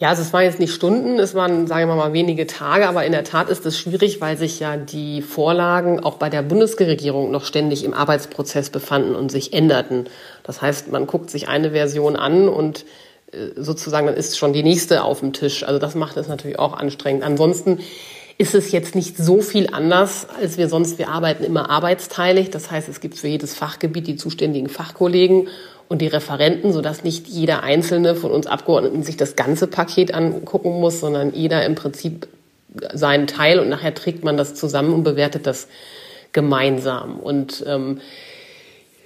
Ja, 0.00 0.10
also 0.10 0.22
es 0.22 0.32
waren 0.32 0.44
jetzt 0.44 0.60
nicht 0.60 0.72
Stunden, 0.72 1.18
es 1.18 1.34
waren, 1.34 1.66
sagen 1.66 1.88
wir 1.88 1.96
mal, 1.96 2.12
wenige 2.12 2.46
Tage, 2.46 2.88
aber 2.88 3.04
in 3.04 3.10
der 3.10 3.24
Tat 3.24 3.48
ist 3.48 3.66
es 3.66 3.76
schwierig, 3.76 4.20
weil 4.20 4.36
sich 4.36 4.60
ja 4.60 4.76
die 4.76 5.22
Vorlagen 5.22 5.98
auch 5.98 6.18
bei 6.18 6.30
der 6.30 6.42
Bundesregierung 6.42 7.32
noch 7.32 7.44
ständig 7.44 7.82
im 7.82 7.94
Arbeitsprozess 7.94 8.70
befanden 8.70 9.16
und 9.16 9.32
sich 9.32 9.52
änderten. 9.52 10.08
Das 10.44 10.62
heißt, 10.62 10.92
man 10.92 11.08
guckt 11.08 11.30
sich 11.30 11.48
eine 11.48 11.72
Version 11.72 12.14
an 12.14 12.48
und 12.48 12.84
äh, 13.32 13.48
sozusagen 13.56 14.06
dann 14.06 14.14
ist 14.14 14.38
schon 14.38 14.52
die 14.52 14.62
nächste 14.62 15.02
auf 15.02 15.18
dem 15.18 15.32
Tisch. 15.32 15.64
Also 15.64 15.80
das 15.80 15.96
macht 15.96 16.16
es 16.16 16.28
natürlich 16.28 16.60
auch 16.60 16.74
anstrengend. 16.74 17.24
Ansonsten 17.24 17.80
ist 18.38 18.54
es 18.54 18.70
jetzt 18.70 18.94
nicht 18.94 19.16
so 19.16 19.40
viel 19.40 19.68
anders, 19.72 20.28
als 20.40 20.58
wir 20.58 20.68
sonst. 20.68 20.98
Wir 20.98 21.08
arbeiten 21.08 21.42
immer 21.42 21.70
arbeitsteilig. 21.70 22.50
Das 22.50 22.70
heißt, 22.70 22.88
es 22.88 23.00
gibt 23.00 23.18
für 23.18 23.26
jedes 23.26 23.56
Fachgebiet 23.56 24.06
die 24.06 24.14
zuständigen 24.14 24.68
Fachkollegen 24.68 25.48
und 25.88 26.02
die 26.02 26.06
Referenten, 26.06 26.72
sodass 26.72 27.02
nicht 27.02 27.26
jeder 27.26 27.62
einzelne 27.62 28.14
von 28.14 28.30
uns 28.30 28.46
Abgeordneten 28.46 29.02
sich 29.02 29.16
das 29.16 29.36
ganze 29.36 29.66
Paket 29.66 30.12
angucken 30.12 30.80
muss, 30.80 31.00
sondern 31.00 31.32
jeder 31.34 31.64
im 31.64 31.74
Prinzip 31.74 32.28
seinen 32.92 33.26
Teil 33.26 33.58
und 33.58 33.68
nachher 33.68 33.94
trägt 33.94 34.22
man 34.22 34.36
das 34.36 34.54
zusammen 34.54 34.92
und 34.92 35.02
bewertet 35.02 35.46
das 35.46 35.68
gemeinsam. 36.32 37.18
Und 37.18 37.64
ähm, 37.66 38.00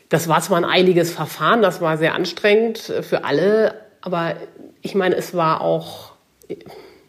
das 0.08 0.28
war 0.28 0.40
zwar 0.42 0.58
ein 0.58 0.64
eiliges 0.64 1.12
Verfahren, 1.12 1.62
das 1.62 1.80
war 1.80 1.96
sehr 1.96 2.14
anstrengend 2.14 2.78
für 2.78 3.24
alle, 3.24 3.74
aber 4.02 4.34
ich 4.82 4.94
meine, 4.94 5.14
es 5.14 5.34
war 5.34 5.60
auch, 5.60 6.10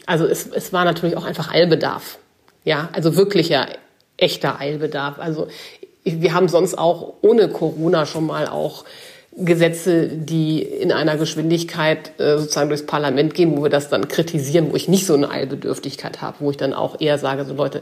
also 0.05 0.25
es, 0.25 0.47
es 0.47 0.71
war 0.71 0.85
natürlich 0.85 1.17
auch 1.17 1.25
einfach 1.25 1.51
Eilbedarf. 1.51 2.19
Ja, 2.63 2.89
also 2.93 3.17
wirklicher, 3.17 3.67
echter 4.15 4.59
Eilbedarf. 4.59 5.17
Also 5.17 5.47
wir 6.03 6.33
haben 6.33 6.47
sonst 6.47 6.77
auch 6.77 7.15
ohne 7.21 7.49
Corona 7.49 8.05
schon 8.05 8.25
mal 8.25 8.47
auch 8.47 8.85
Gesetze, 9.35 10.09
die 10.09 10.61
in 10.61 10.91
einer 10.91 11.17
Geschwindigkeit 11.17 12.19
äh, 12.19 12.37
sozusagen 12.37 12.69
durchs 12.69 12.85
Parlament 12.85 13.33
gehen, 13.33 13.57
wo 13.57 13.63
wir 13.63 13.69
das 13.69 13.89
dann 13.89 14.07
kritisieren, 14.07 14.71
wo 14.71 14.75
ich 14.75 14.87
nicht 14.87 15.07
so 15.07 15.15
eine 15.15 15.31
Eilbedürftigkeit 15.31 16.21
habe, 16.21 16.37
wo 16.39 16.51
ich 16.51 16.57
dann 16.57 16.73
auch 16.73 17.01
eher 17.01 17.17
sage, 17.17 17.43
so 17.45 17.53
Leute, 17.53 17.81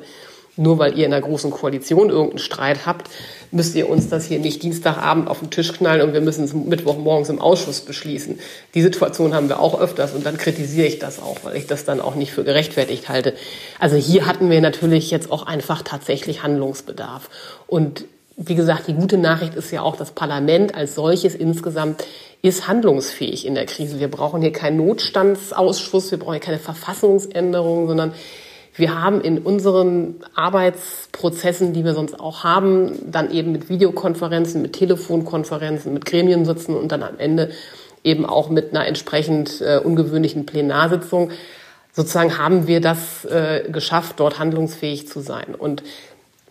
nur 0.58 0.80
weil 0.80 0.98
ihr 0.98 1.06
in 1.06 1.14
einer 1.14 1.22
großen 1.22 1.52
Koalition 1.52 2.10
irgendeinen 2.10 2.40
Streit 2.40 2.86
habt, 2.86 3.10
müsst 3.52 3.76
ihr 3.76 3.90
uns 3.90 4.10
das 4.10 4.26
hier 4.26 4.40
nicht 4.40 4.64
Dienstagabend 4.64 5.30
auf 5.30 5.40
den 5.40 5.50
Tisch 5.50 5.74
knallen 5.74 6.02
und 6.02 6.14
wir 6.14 6.22
müssen 6.22 6.44
es 6.44 6.54
Mittwochmorgens 6.54 7.30
im 7.30 7.40
Ausschuss 7.40 7.82
beschließen. 7.82 8.40
Die 8.74 8.82
Situation 8.82 9.34
haben 9.34 9.50
wir 9.50 9.60
auch 9.60 9.80
öfters 9.80 10.14
und 10.14 10.26
dann 10.26 10.38
kritisiere 10.38 10.88
ich 10.88 11.00
das 11.00 11.22
auch, 11.22 11.38
weil 11.44 11.56
ich 11.56 11.68
das 11.68 11.86
dann 11.86 12.02
auch 12.02 12.16
nicht 12.16 12.32
für 12.32 12.44
gerechtfertigt 12.44 13.10
halte. 13.10 13.34
Also 13.80 13.96
hier 13.96 14.26
hatten 14.26 14.50
wir 14.50 14.62
natürlich 14.62 15.12
jetzt 15.12 15.32
auch 15.32 15.46
einfach 15.46 15.82
tatsächlich 15.82 16.44
Handlungsbedarf. 16.44 17.30
Und 17.68 18.06
wie 18.48 18.56
gesagt, 18.56 18.88
die 18.88 18.94
gute 18.94 19.18
Nachricht 19.18 19.56
ist 19.56 19.72
ja 19.72 19.82
auch, 19.82 19.96
das 19.96 20.12
Parlament 20.12 20.74
als 20.74 20.96
solches 20.96 21.36
insgesamt 21.36 22.04
ist 22.42 22.68
handlungsfähig 22.68 23.46
in 23.46 23.54
der 23.54 23.66
Krise. 23.66 24.00
Wir 24.00 24.10
brauchen 24.10 24.42
hier 24.42 24.52
keinen 24.52 24.78
Notstandsausschuss, 24.78 26.12
wir 26.12 26.18
brauchen 26.18 26.34
hier 26.34 26.42
keine 26.42 26.58
Verfassungsänderung, 26.58 27.88
sondern 27.88 28.14
wir 28.76 29.00
haben 29.00 29.22
in 29.22 29.38
unseren 29.38 30.16
Arbeitsprozessen, 30.34 31.74
die 31.74 31.84
wir 31.84 31.94
sonst 31.94 32.20
auch 32.20 32.44
haben, 32.44 33.12
dann 33.12 33.32
eben 33.32 33.52
mit 33.52 33.70
Videokonferenzen, 33.70 34.62
mit 34.62 34.74
Telefonkonferenzen, 34.74 35.94
mit 35.94 36.06
Gremien 36.06 36.46
sitzen 36.46 36.76
und 36.76 36.92
dann 36.92 37.04
am 37.04 37.20
Ende 37.20 37.52
eben 38.04 38.26
auch 38.26 38.50
mit 38.50 38.72
einer 38.72 38.88
entsprechend 38.88 39.62
äh, 39.62 39.78
ungewöhnlichen 39.78 40.46
Plenarsitzung, 40.46 41.32
sozusagen 41.92 42.38
haben 42.38 42.66
wir 42.66 42.82
das 42.82 43.26
äh, 43.26 43.70
geschafft, 43.70 44.20
dort 44.20 44.40
handlungsfähig 44.40 45.08
zu 45.08 45.20
sein. 45.20 45.54
Und 45.56 45.84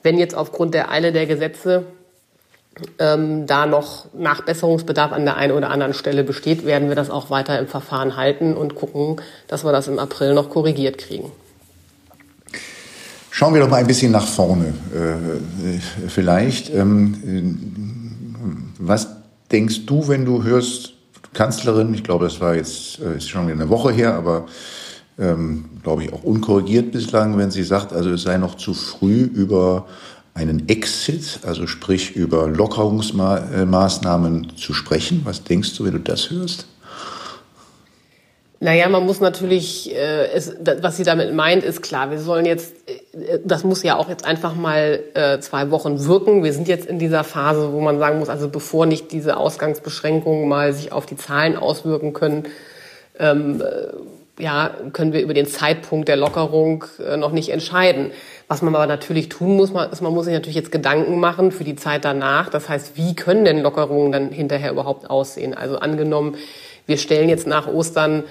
wenn 0.03 0.19
jetzt 0.19 0.35
aufgrund 0.35 0.75
der 0.75 0.91
Eile 0.91 1.13
der 1.13 1.27
Gesetze 1.27 1.85
ähm, 2.99 3.47
da 3.47 3.67
noch 3.67 4.07
Nachbesserungsbedarf 4.15 5.13
an 5.13 5.25
der 5.25 5.37
einen 5.37 5.53
oder 5.53 5.71
anderen 5.71 5.95
Stelle 5.95 6.25
besteht, 6.25 6.65
werden 6.65 6.89
wir 6.89 6.97
das 6.97 7.11
auch 7.11 7.31
weiter 7.31 7.59
im 7.59 7.67
Verfahren 7.67 8.17
halten 8.17 8.55
und 8.55 8.75
gucken, 8.75 9.21
dass 9.49 9.65
wir 9.65 9.73
das 9.73 9.89
im 9.89 9.99
April 9.99 10.35
noch 10.35 10.51
korrigiert 10.51 10.99
kriegen. 10.99 11.31
Schauen 13.31 13.55
wir 13.55 13.61
doch 13.61 13.71
mal 13.71 13.77
ein 13.77 13.87
bisschen 13.87 14.13
nach 14.13 14.27
vorne 14.27 14.75
äh, 14.95 16.09
vielleicht. 16.09 16.73
Ähm, 16.75 18.75
was 18.79 19.09
denkst 19.53 19.87
du, 19.87 20.09
wenn 20.09 20.25
du 20.25 20.43
hörst, 20.43 20.95
Kanzlerin, 21.33 21.95
ich 21.95 22.03
glaube, 22.03 22.25
das 22.25 22.41
war 22.41 22.55
jetzt 22.55 22.99
äh, 23.01 23.17
ist 23.17 23.29
schon 23.29 23.49
eine 23.49 23.69
Woche 23.69 23.93
her, 23.93 24.15
aber 24.15 24.47
ähm, 25.21 25.67
glaube 25.83 26.05
ich 26.05 26.13
auch 26.13 26.25
unkorrigiert 26.25 26.93
bislang, 26.93 27.39
wenn 27.39 27.51
sie 27.51 27.63
sagt, 27.63 27.93
also 27.93 28.11
es 28.11 28.23
sei 28.23 28.39
noch 28.39 28.57
zu 28.57 28.75
früh 28.75 29.23
über 29.23 29.87
einen 30.35 30.69
Exit, 30.69 31.41
also 31.45 31.67
sprich 31.67 32.17
über 32.17 32.49
Lockerungsmaßnahmen 32.49 34.57
zu 34.57 34.73
sprechen. 34.73 35.23
Was 35.25 35.45
denkst 35.45 35.77
du, 35.77 35.85
wenn 35.85 35.93
du 35.93 36.01
das 36.01 36.31
hörst? 36.31 36.67
Naja, 38.63 38.91
man 38.91 39.07
muss 39.07 39.21
natürlich, 39.21 39.95
äh, 39.95 40.33
es, 40.33 40.55
was 40.83 40.99
sie 40.99 41.03
damit 41.03 41.35
meint, 41.35 41.65
ist 41.65 41.81
klar. 41.81 42.11
Wir 42.11 42.19
sollen 42.19 42.45
jetzt, 42.45 42.75
äh, 42.87 43.39
das 43.43 43.65
muss 43.65 43.83
ja 43.83 43.97
auch 43.97 44.11
jetzt 44.11 44.27
einfach 44.27 44.55
mal 44.55 45.01
äh, 45.15 45.41
zwei 45.41 45.71
Wochen 45.71 46.05
wirken. 46.05 46.45
Wir 46.45 46.53
sind 46.53 46.69
jetzt 46.69 46.85
in 46.85 46.99
dieser 46.99 47.25
Phase, 47.25 47.73
wo 47.73 47.81
man 47.81 47.99
sagen 47.99 48.19
muss, 48.19 48.29
also 48.29 48.51
bevor 48.51 48.85
nicht 48.85 49.13
diese 49.13 49.39
Ausgangsbeschränkungen 49.39 50.47
mal 50.47 50.75
sich 50.75 50.93
auf 50.93 51.07
die 51.07 51.17
Zahlen 51.17 51.57
auswirken 51.57 52.13
können, 52.13 52.49
ähm, 53.19 53.63
äh, 53.63 53.95
ja, 54.41 54.71
können 54.93 55.13
wir 55.13 55.21
über 55.21 55.35
den 55.35 55.47
Zeitpunkt 55.47 56.09
der 56.09 56.17
Lockerung 56.17 56.85
äh, 57.05 57.17
noch 57.17 57.33
nicht 57.33 57.51
entscheiden. 57.51 58.11
Was 58.49 58.63
man 58.63 58.75
aber 58.75 58.87
natürlich 58.87 59.29
tun 59.29 59.57
muss, 59.57 59.71
ist, 59.71 60.01
man 60.01 60.13
muss 60.13 60.25
sich 60.25 60.35
natürlich 60.35 60.57
jetzt 60.57 60.73
Gedanken 60.73 61.21
machen 61.21 61.53
für 61.53 61.65
die 61.65 61.77
Zeit 61.77 62.05
danach. 62.05 62.49
Das 62.49 62.69
heißt, 62.69 62.97
wie 62.97 63.15
können 63.15 63.45
denn 63.45 63.61
Lockerungen 63.61 64.11
dann 64.11 64.31
hinterher 64.31 64.73
überhaupt 64.73 65.09
aussehen? 65.09 65.55
Also 65.55 65.79
angenommen, 65.79 66.37
wir 66.87 66.99
stellen 66.99 67.29
jetzt 67.29 67.47
nach 67.47 67.69
Ostern 67.69 68.25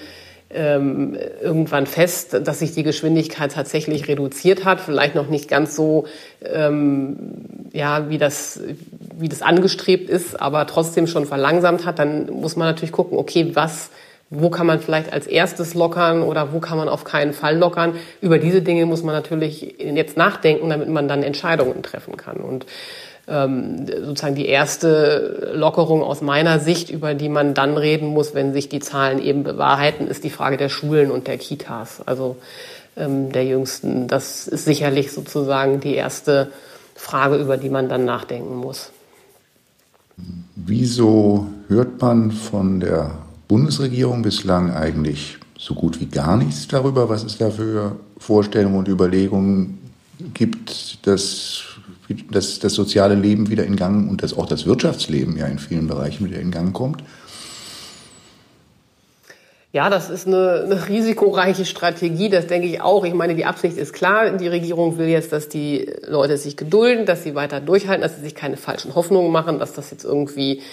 ähm, 0.49 1.17
irgendwann 1.41 1.85
fest, 1.85 2.35
dass 2.43 2.59
sich 2.59 2.73
die 2.73 2.83
Geschwindigkeit 2.83 3.51
tatsächlich 3.51 4.07
reduziert 4.07 4.65
hat, 4.65 4.81
vielleicht 4.81 5.15
noch 5.15 5.29
nicht 5.29 5.47
ganz 5.47 5.75
so, 5.75 6.05
ähm, 6.43 7.17
ja, 7.71 8.09
wie 8.09 8.17
das, 8.17 8.59
wie 9.15 9.29
das 9.29 9.41
angestrebt 9.41 10.09
ist, 10.09 10.41
aber 10.41 10.65
trotzdem 10.65 11.05
schon 11.05 11.25
verlangsamt 11.25 11.85
hat, 11.85 11.99
dann 11.99 12.31
muss 12.31 12.55
man 12.55 12.67
natürlich 12.67 12.91
gucken, 12.91 13.17
okay, 13.17 13.51
was 13.53 13.91
wo 14.29 14.49
kann 14.49 14.67
man 14.67 14.79
vielleicht 14.79 15.11
als 15.11 15.25
erstes 15.25 15.73
lockern 15.73 16.21
oder 16.21 16.53
wo 16.53 16.59
kann 16.59 16.77
man 16.77 16.87
auf 16.87 17.03
keinen 17.03 17.33
Fall 17.33 17.57
lockern. 17.57 17.95
Über 18.21 18.37
diese 18.37 18.61
Dinge 18.61 18.85
muss 18.85 19.03
man 19.03 19.15
natürlich 19.15 19.75
jetzt 19.79 20.17
nachdenken, 20.17 20.69
damit 20.69 20.89
man 20.89 21.07
dann 21.07 21.23
Entscheidungen 21.23 21.81
treffen 21.81 22.15
kann. 22.15 22.37
Und 22.37 22.65
ähm, 23.27 23.87
sozusagen 23.87 24.35
die 24.35 24.47
erste 24.47 25.51
Lockerung 25.53 26.03
aus 26.03 26.21
meiner 26.21 26.59
Sicht, 26.59 26.91
über 26.91 27.15
die 27.15 27.29
man 27.29 27.53
dann 27.53 27.77
reden 27.77 28.07
muss, 28.07 28.35
wenn 28.35 28.53
sich 28.53 28.69
die 28.69 28.79
Zahlen 28.79 29.19
eben 29.19 29.43
bewahrheiten, 29.43 30.07
ist 30.07 30.23
die 30.23 30.29
Frage 30.29 30.57
der 30.57 30.69
Schulen 30.69 31.09
und 31.09 31.27
der 31.27 31.37
Kitas, 31.37 32.01
also 32.05 32.37
ähm, 32.97 33.31
der 33.31 33.45
jüngsten. 33.45 34.07
Das 34.07 34.47
ist 34.47 34.65
sicherlich 34.65 35.11
sozusagen 35.11 35.79
die 35.79 35.95
erste 35.95 36.51
Frage, 36.95 37.37
über 37.37 37.57
die 37.57 37.69
man 37.69 37.89
dann 37.89 38.05
nachdenken 38.05 38.55
muss. 38.55 38.91
Wieso 40.55 41.47
hört 41.67 42.01
man 42.01 42.31
von 42.31 42.79
der 42.79 43.11
Bundesregierung 43.49 44.21
bislang 44.21 44.71
eigentlich 44.71 45.39
so 45.57 45.73
gut 45.73 45.99
wie 45.99 46.05
gar 46.05 46.37
nichts 46.37 46.67
darüber, 46.67 47.09
was 47.09 47.23
es 47.23 47.39
da 47.39 47.49
für 47.49 47.95
Vorstellungen 48.19 48.77
und 48.77 48.87
Überlegungen 48.87 49.79
gibt, 50.35 51.05
dass, 51.07 51.63
dass 52.29 52.59
das 52.59 52.73
soziale 52.73 53.15
Leben 53.15 53.49
wieder 53.49 53.65
in 53.65 53.75
Gang 53.75 54.07
und 54.07 54.21
dass 54.21 54.37
auch 54.37 54.45
das 54.45 54.67
Wirtschaftsleben 54.67 55.35
ja 55.35 55.47
in 55.47 55.57
vielen 55.57 55.87
Bereichen 55.87 56.27
wieder 56.27 56.39
in 56.39 56.51
Gang 56.51 56.73
kommt. 56.73 57.03
Ja, 59.71 59.91
das 59.91 60.09
ist 60.09 60.25
eine, 60.25 60.63
eine 60.65 60.87
risikoreiche 60.89 61.63
Strategie, 61.63 62.29
das 62.29 62.47
denke 62.47 62.67
ich 62.67 62.81
auch. 62.81 63.05
Ich 63.05 63.13
meine, 63.13 63.35
die 63.35 63.45
Absicht 63.45 63.77
ist 63.77 63.93
klar. 63.93 64.31
Die 64.31 64.47
Regierung 64.47 64.97
will 64.97 65.07
jetzt, 65.07 65.31
dass 65.31 65.47
die 65.47 65.93
Leute 66.07 66.37
sich 66.37 66.57
gedulden, 66.57 67.05
dass 67.05 67.21
sie 67.21 67.35
weiter 67.35 67.59
durchhalten, 67.59 68.01
dass 68.01 68.15
sie 68.15 68.23
sich 68.23 68.33
keine 68.33 68.57
falschen 68.57 68.95
Hoffnungen 68.95 69.31
machen, 69.31 69.59
dass 69.59 69.73
das 69.73 69.91
jetzt 69.91 70.05
irgendwie 70.05 70.63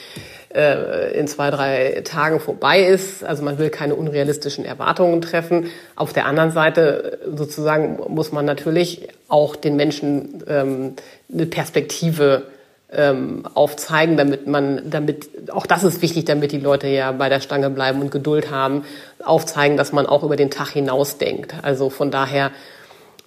äh, 0.55 1.13
in 1.13 1.29
zwei, 1.29 1.51
drei 1.51 2.01
Tagen 2.05 2.41
vorbei 2.41 2.87
ist. 2.87 3.23
Also 3.23 3.43
man 3.43 3.59
will 3.59 3.69
keine 3.69 3.97
unrealistischen 3.97 4.65
Erwartungen 4.65 5.21
treffen. 5.21 5.67
Auf 5.95 6.15
der 6.15 6.25
anderen 6.25 6.51
Seite 6.51 7.19
sozusagen 7.37 7.99
muss 8.09 8.33
man 8.33 8.47
natürlich 8.47 9.09
auch 9.29 9.57
den 9.57 9.77
Menschen 9.77 10.43
ähm, 10.49 10.95
eine 11.31 11.45
Perspektive 11.45 12.45
ähm, 12.93 13.43
aufzeigen, 13.55 14.17
damit 14.17 14.47
man, 14.47 14.89
damit, 14.89 15.51
auch 15.51 15.67
das 15.67 15.83
ist 15.83 16.03
wichtig, 16.03 16.25
damit 16.25 16.53
die 16.53 16.59
Leute 16.59 16.87
ja 16.87 17.13
bei 17.13 17.29
der 17.29 17.41
Stange 17.41 17.71
bleiben 17.71 18.01
und 18.01 18.11
Geduld 18.11 18.51
haben, 18.51 18.85
aufzeigen, 19.25 19.77
dass 19.77 19.93
man 19.93 20.07
auch 20.07 20.23
über 20.23 20.37
den 20.37 20.51
Tag 20.51 20.71
hinaus 20.71 21.19
denkt. 21.19 21.55
Also 21.63 21.91
von 21.91 22.11
daher, 22.11 22.53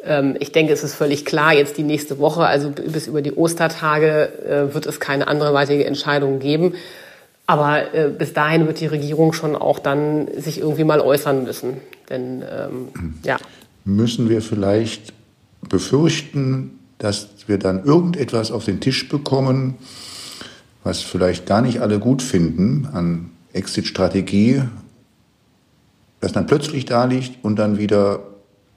ähm, 0.04 0.38
ich 0.40 0.52
denke, 0.52 0.72
es 0.72 0.84
ist 0.84 0.96
völlig 0.96 1.26
klar, 1.26 1.54
jetzt 1.54 1.78
die 1.78 1.84
nächste 1.84 2.20
Woche, 2.20 2.46
also 2.46 2.70
bis 2.70 3.08
über 3.08 3.22
die 3.22 3.34
Ostertage, 3.34 4.30
äh, 4.48 4.74
wird 4.74 4.86
es 4.86 5.00
keine 5.00 5.28
andere 5.28 5.54
weitere 5.54 5.84
Entscheidung 5.84 6.40
geben. 6.40 6.76
Aber 7.46 7.94
äh, 7.94 8.10
bis 8.10 8.34
dahin 8.34 8.68
wird 8.68 8.80
die 8.80 8.86
Regierung 8.86 9.34
schon 9.34 9.56
auch 9.56 9.80
dann 9.80 10.28
sich 10.38 10.60
irgendwie 10.60 10.84
mal 10.84 11.02
äußern 11.02 11.44
müssen. 11.44 11.78
Denn 12.10 12.44
ähm, 12.44 13.14
ja. 13.24 13.38
Müssen 13.84 14.30
wir 14.30 14.42
vielleicht 14.42 15.14
befürchten, 15.68 16.79
dass 17.00 17.30
wir 17.48 17.58
dann 17.58 17.84
irgendetwas 17.84 18.52
auf 18.52 18.66
den 18.66 18.80
Tisch 18.80 19.10
bekommen, 19.10 19.76
was 20.84 21.02
vielleicht 21.02 21.46
gar 21.46 21.62
nicht 21.62 21.82
alle 21.82 21.98
gut 21.98 22.22
finden 22.22 22.88
an 22.94 23.32
Exit-Strategie, 23.54 24.62
das 26.20 26.34
dann 26.34 26.46
plötzlich 26.46 26.86
da 26.86 27.06
liegt 27.06 27.44
und 27.44 27.58
dann 27.58 27.78
wieder 27.78 28.20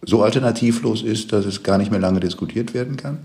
so 0.03 0.23
alternativlos 0.23 1.03
ist, 1.03 1.33
dass 1.33 1.45
es 1.45 1.63
gar 1.63 1.79
nicht 1.79 1.91
mehr 1.91 2.01
lange 2.01 2.21
diskutiert 2.21 2.75
werden 2.75 2.97
kann? 2.97 3.19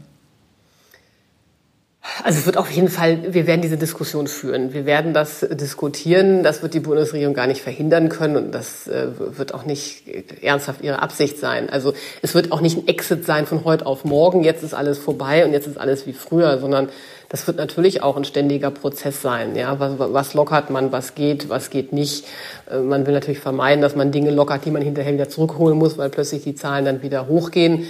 Also 2.24 2.40
es 2.40 2.46
wird 2.46 2.58
auf 2.58 2.70
jeden 2.72 2.88
Fall, 2.88 3.34
wir 3.34 3.48
werden 3.48 3.62
diese 3.62 3.78
Diskussion 3.78 4.28
führen. 4.28 4.74
Wir 4.74 4.86
werden 4.86 5.14
das 5.14 5.46
diskutieren. 5.52 6.44
Das 6.44 6.62
wird 6.62 6.74
die 6.74 6.80
Bundesregierung 6.80 7.34
gar 7.34 7.48
nicht 7.48 7.62
verhindern 7.62 8.10
können 8.10 8.38
und 8.38 8.52
das 8.52 8.88
äh, 8.88 9.08
wird 9.18 9.54
auch 9.54 9.66
nicht 9.66 10.04
ernsthaft 10.42 10.82
ihre 10.82 11.02
Absicht 11.02 11.38
sein. 11.38 11.70
Also 11.70 11.94
es 12.22 12.34
wird 12.34 12.52
auch 12.52 12.62
nicht 12.62 12.78
ein 12.78 12.88
Exit 12.88 13.26
sein 13.26 13.46
von 13.46 13.66
heute 13.66 13.86
auf 13.86 14.04
morgen. 14.04 14.44
Jetzt 14.44 14.64
ist 14.64 14.74
alles 14.74 14.98
vorbei 14.98 15.46
und 15.46 15.54
jetzt 15.54 15.68
ist 15.68 15.78
alles 15.78 16.08
wie 16.08 16.14
früher, 16.14 16.60
sondern 16.60 16.90
das 17.30 17.46
wird 17.46 17.58
natürlich 17.58 18.04
auch 18.04 18.16
ein 18.16 18.24
ständiger 18.24 18.72
Prozess 18.72 19.22
sein. 19.22 19.56
Ja, 19.56 19.80
was, 19.80 19.94
was 19.98 20.34
lockert 20.34 20.70
man, 20.70 20.92
was 20.92 21.14
geht, 21.14 21.50
was 21.50 21.70
geht 21.70 21.94
nicht. 21.94 22.26
Äh, 22.72 22.80
man 22.80 23.06
will 23.06 23.14
natürlich 23.14 23.40
vermeiden, 23.40 23.82
dass 23.82 23.96
man 23.96 24.12
Dinge 24.12 24.32
lockert, 24.32 24.66
die 24.66 24.72
man 24.72 24.82
hinterher 24.82 25.14
wieder 25.14 25.30
zurückholen 25.30 25.78
muss, 25.78 25.98
weil 25.98 26.10
plötzlich 26.10 26.44
die 26.44 26.56
Zahlen 26.56 26.86
dann 26.86 27.02
wieder 27.02 27.28
hochgehen. 27.28 27.88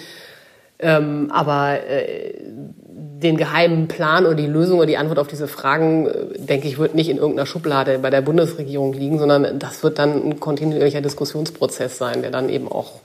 Ähm, 0.80 1.32
aber 1.32 1.80
äh, 1.88 2.34
den 2.40 3.38
geheimen 3.38 3.88
Plan 3.88 4.26
oder 4.26 4.36
die 4.36 4.46
Lösung 4.46 4.78
oder 4.78 4.86
die 4.86 4.98
Antwort 4.98 5.18
auf 5.18 5.28
diese 5.28 5.48
Fragen, 5.48 6.06
äh, 6.06 6.40
denke 6.40 6.68
ich, 6.68 6.78
wird 6.78 6.94
nicht 6.94 7.10
in 7.10 7.18
irgendeiner 7.18 7.48
Schublade 7.48 8.00
bei 8.00 8.10
der 8.10 8.22
Bundesregierung 8.22 8.94
liegen, 8.94 9.18
sondern 9.18 9.58
das 9.58 9.82
wird 9.84 9.98
dann 9.98 10.24
ein 10.24 10.40
kontinuierlicher 10.40 11.02
Diskussionsprozess 11.02 11.98
sein, 11.98 12.22
der 12.22 12.32
dann 12.32 12.50
eben 12.50 12.68
auch 12.68 13.02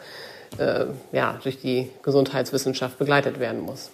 äh, 0.58 0.84
ja, 1.12 1.38
durch 1.42 1.58
die 1.58 1.88
Gesundheitswissenschaft 2.02 2.98
begleitet 2.98 3.40
werden 3.40 3.62
muss. 3.62 3.90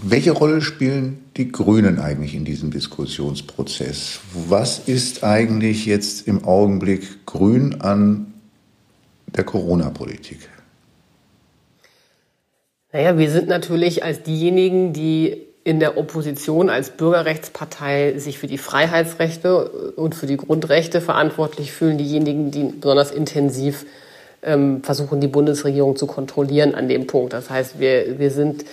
Welche 0.00 0.30
Rolle 0.30 0.60
spielen 0.60 1.24
die 1.36 1.50
Grünen 1.50 1.98
eigentlich 1.98 2.34
in 2.34 2.44
diesem 2.44 2.70
Diskussionsprozess? 2.70 4.20
Was 4.48 4.80
ist 4.88 5.24
eigentlich 5.24 5.86
jetzt 5.86 6.26
im 6.28 6.44
Augenblick 6.44 7.26
grün 7.26 7.80
an 7.80 8.32
der 9.36 9.44
Corona-Politik? 9.44 10.48
Naja, 12.92 13.18
wir 13.18 13.30
sind 13.30 13.48
natürlich 13.48 14.02
als 14.02 14.22
diejenigen, 14.22 14.92
die 14.92 15.46
in 15.64 15.80
der 15.80 15.98
Opposition 15.98 16.70
als 16.70 16.90
Bürgerrechtspartei 16.90 18.14
sich 18.16 18.38
für 18.38 18.46
die 18.46 18.56
Freiheitsrechte 18.56 19.92
und 19.96 20.14
für 20.14 20.26
die 20.26 20.38
Grundrechte 20.38 21.02
verantwortlich 21.02 21.72
fühlen, 21.72 21.98
diejenigen, 21.98 22.50
die 22.50 22.64
besonders 22.64 23.10
intensiv 23.10 23.84
ähm, 24.42 24.82
versuchen, 24.82 25.20
die 25.20 25.28
Bundesregierung 25.28 25.96
zu 25.96 26.06
kontrollieren 26.06 26.74
an 26.74 26.88
dem 26.88 27.06
Punkt. 27.06 27.34
Das 27.34 27.50
heißt, 27.50 27.78
wir, 27.78 28.18
wir 28.18 28.30
sind 28.30 28.64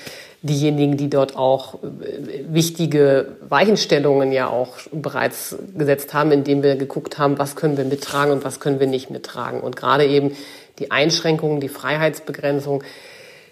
diejenigen, 0.45 0.97
die 0.97 1.10
dort 1.10 1.36
auch 1.36 1.75
äh, 1.75 2.45
wichtige 2.49 3.36
Weichenstellungen 3.47 4.31
ja 4.31 4.47
auch 4.47 4.77
bereits 4.91 5.58
gesetzt 5.77 6.13
haben, 6.13 6.31
indem 6.31 6.63
wir 6.63 6.75
geguckt 6.75 7.17
haben, 7.17 7.38
was 7.38 7.55
können 7.55 7.77
wir 7.77 7.86
mittragen 7.86 8.31
und 8.31 8.45
was 8.45 8.60
können 8.60 8.79
wir 8.79 8.88
nicht 8.88 9.10
mittragen. 9.10 9.62
Und 9.62 9.75
gerade 9.75 10.05
eben 10.05 10.31
die 10.79 10.91
Einschränkungen, 10.91 11.60
die 11.60 11.69
Freiheitsbegrenzung, 11.69 12.84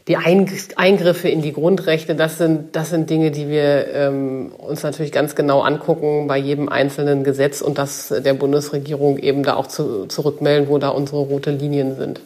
die 0.07 0.17
Eingriffe 0.17 1.29
in 1.29 1.41
die 1.41 1.53
Grundrechte, 1.53 2.13
das 2.13 2.37
sind, 2.37 2.75
das 2.75 2.89
sind 2.89 3.09
Dinge, 3.09 3.31
die 3.31 3.47
wir 3.47 3.87
ähm, 3.93 4.51
uns 4.57 4.83
natürlich 4.83 5.13
ganz 5.13 5.33
genau 5.33 5.61
angucken 5.61 6.27
bei 6.27 6.37
jedem 6.37 6.67
einzelnen 6.67 7.23
Gesetz 7.23 7.61
und 7.61 7.77
das 7.77 8.09
der 8.09 8.33
Bundesregierung 8.33 9.17
eben 9.17 9.43
da 9.43 9.55
auch 9.55 9.67
zu, 9.67 10.05
zurückmelden, 10.07 10.67
wo 10.67 10.77
da 10.77 10.89
unsere 10.89 11.21
rote 11.21 11.51
Linien 11.51 11.95
sind. 11.95 12.19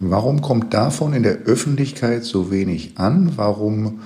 Warum 0.00 0.42
kommt 0.42 0.74
davon 0.74 1.12
in 1.12 1.22
der 1.22 1.38
Öffentlichkeit 1.44 2.24
so 2.24 2.50
wenig 2.50 2.92
an? 2.96 3.32
Warum 3.36 4.00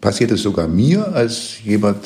passiert 0.00 0.30
es 0.30 0.42
sogar 0.42 0.68
mir 0.68 1.14
als 1.14 1.62
jemand, 1.64 1.98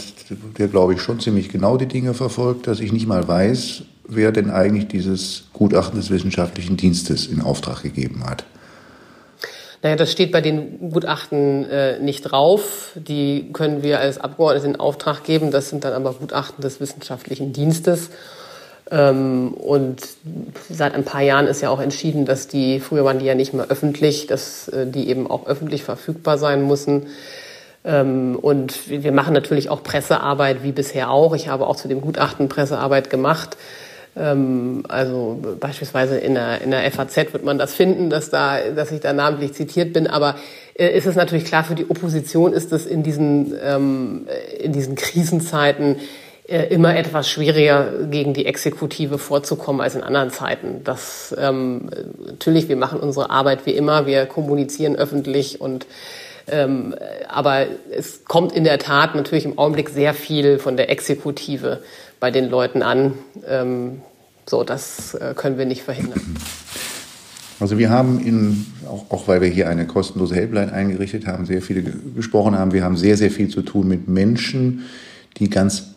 der, 0.58 0.68
glaube 0.68 0.94
ich, 0.94 1.02
schon 1.02 1.20
ziemlich 1.20 1.48
genau 1.48 1.76
die 1.76 1.86
Dinge 1.86 2.14
verfolgt, 2.14 2.66
dass 2.66 2.80
ich 2.80 2.92
nicht 2.92 3.06
mal 3.06 3.26
weiß, 3.26 3.82
wer 4.06 4.32
denn 4.32 4.50
eigentlich 4.50 4.88
dieses 4.88 5.44
Gutachten 5.52 5.98
des 5.98 6.10
wissenschaftlichen 6.10 6.76
Dienstes 6.76 7.26
in 7.26 7.40
Auftrag 7.40 7.82
gegeben 7.82 8.24
hat? 8.24 8.44
Naja, 9.82 9.96
das 9.96 10.12
steht 10.12 10.30
bei 10.30 10.42
den 10.42 10.90
Gutachten 10.90 11.64
äh, 11.64 11.98
nicht 12.00 12.22
drauf. 12.22 12.92
Die 12.96 13.50
können 13.52 13.82
wir 13.82 13.98
als 13.98 14.18
Abgeordnete 14.18 14.66
in 14.66 14.76
Auftrag 14.76 15.24
geben. 15.24 15.50
Das 15.50 15.70
sind 15.70 15.84
dann 15.84 15.94
aber 15.94 16.12
Gutachten 16.12 16.60
des 16.60 16.80
wissenschaftlichen 16.80 17.54
Dienstes. 17.54 18.10
Ähm, 18.90 19.54
und 19.54 20.00
seit 20.68 20.94
ein 20.94 21.04
paar 21.04 21.22
Jahren 21.22 21.46
ist 21.46 21.60
ja 21.60 21.70
auch 21.70 21.80
entschieden, 21.80 22.24
dass 22.24 22.48
die, 22.48 22.80
früher 22.80 23.04
waren 23.04 23.20
die 23.20 23.26
ja 23.26 23.34
nicht 23.34 23.54
mehr 23.54 23.66
öffentlich, 23.68 24.26
dass 24.26 24.68
äh, 24.68 24.86
die 24.86 25.08
eben 25.08 25.30
auch 25.30 25.46
öffentlich 25.46 25.84
verfügbar 25.84 26.38
sein 26.38 26.66
müssen. 26.66 27.06
Ähm, 27.84 28.36
und 28.40 28.90
wir 28.90 29.12
machen 29.12 29.32
natürlich 29.32 29.70
auch 29.70 29.84
Pressearbeit 29.84 30.64
wie 30.64 30.72
bisher 30.72 31.10
auch. 31.10 31.34
Ich 31.34 31.48
habe 31.48 31.66
auch 31.66 31.76
zu 31.76 31.86
dem 31.86 32.00
Gutachten 32.00 32.48
Pressearbeit 32.48 33.10
gemacht. 33.10 33.56
Ähm, 34.16 34.82
also 34.88 35.38
beispielsweise 35.60 36.18
in 36.18 36.34
der, 36.34 36.60
in 36.60 36.72
der 36.72 36.90
FAZ 36.90 37.16
wird 37.32 37.44
man 37.44 37.58
das 37.58 37.74
finden, 37.74 38.10
dass, 38.10 38.28
da, 38.30 38.58
dass 38.74 38.90
ich 38.90 39.00
da 39.00 39.12
namentlich 39.12 39.54
zitiert 39.54 39.92
bin. 39.92 40.08
Aber 40.08 40.34
äh, 40.74 40.88
ist 40.88 41.06
es 41.06 41.14
natürlich 41.14 41.44
klar, 41.44 41.62
für 41.62 41.76
die 41.76 41.88
Opposition 41.88 42.52
ist 42.52 42.72
es 42.72 42.86
in 42.86 43.04
diesen, 43.04 43.54
in 43.56 44.72
diesen 44.72 44.96
Krisenzeiten 44.96 45.96
immer 46.50 46.96
etwas 46.96 47.28
schwieriger 47.28 48.06
gegen 48.10 48.34
die 48.34 48.44
Exekutive 48.44 49.18
vorzukommen 49.18 49.80
als 49.80 49.94
in 49.94 50.02
anderen 50.02 50.30
Zeiten. 50.30 50.82
Das 50.82 51.34
ähm, 51.38 51.90
natürlich, 52.26 52.68
wir 52.68 52.76
machen 52.76 52.98
unsere 52.98 53.30
Arbeit 53.30 53.66
wie 53.66 53.70
immer, 53.70 54.06
wir 54.06 54.26
kommunizieren 54.26 54.96
öffentlich 54.96 55.60
und 55.60 55.86
ähm, 56.48 56.94
aber 57.28 57.66
es 57.96 58.24
kommt 58.24 58.52
in 58.52 58.64
der 58.64 58.78
Tat 58.78 59.14
natürlich 59.14 59.44
im 59.44 59.58
Augenblick 59.58 59.90
sehr 59.90 60.14
viel 60.14 60.58
von 60.58 60.76
der 60.76 60.90
Exekutive 60.90 61.80
bei 62.18 62.30
den 62.30 62.50
Leuten 62.50 62.82
an. 62.82 63.14
Ähm, 63.48 64.00
so, 64.48 64.64
das 64.64 65.14
äh, 65.14 65.34
können 65.36 65.58
wir 65.58 65.66
nicht 65.66 65.82
verhindern. 65.82 66.20
Also 67.60 67.78
wir 67.78 67.90
haben 67.90 68.18
in, 68.20 68.66
auch, 68.88 69.10
auch 69.10 69.28
weil 69.28 69.42
wir 69.42 69.48
hier 69.48 69.68
eine 69.68 69.86
kostenlose 69.86 70.34
Helpline 70.34 70.72
eingerichtet 70.72 71.26
haben, 71.26 71.44
sehr 71.44 71.62
viele 71.62 71.82
gesprochen 72.16 72.58
haben, 72.58 72.72
wir 72.72 72.82
haben 72.82 72.96
sehr, 72.96 73.16
sehr 73.16 73.30
viel 73.30 73.48
zu 73.48 73.62
tun 73.62 73.86
mit 73.86 74.08
Menschen, 74.08 74.86
die 75.36 75.50
ganz 75.50 75.89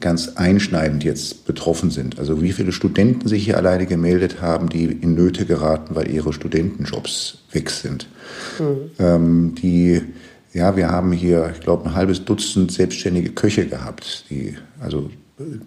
ganz 0.00 0.36
einschneidend 0.36 1.04
jetzt 1.04 1.46
betroffen 1.46 1.90
sind. 1.90 2.18
Also 2.18 2.42
wie 2.42 2.52
viele 2.52 2.72
Studenten 2.72 3.28
sich 3.28 3.44
hier 3.44 3.56
alleine 3.56 3.86
gemeldet 3.86 4.40
haben, 4.40 4.68
die 4.68 4.84
in 4.84 5.14
Nöte 5.14 5.44
geraten, 5.44 5.94
weil 5.94 6.10
ihre 6.10 6.32
Studentenjobs 6.32 7.38
weg 7.52 7.70
sind. 7.70 8.08
Mhm. 8.58 8.90
Ähm, 8.98 9.54
die, 9.56 10.02
ja, 10.52 10.76
wir 10.76 10.90
haben 10.90 11.12
hier, 11.12 11.50
ich 11.54 11.60
glaube, 11.60 11.88
ein 11.88 11.94
halbes 11.94 12.24
Dutzend 12.24 12.72
selbstständige 12.72 13.30
Köche 13.30 13.66
gehabt, 13.66 14.24
die, 14.30 14.56
also 14.80 15.10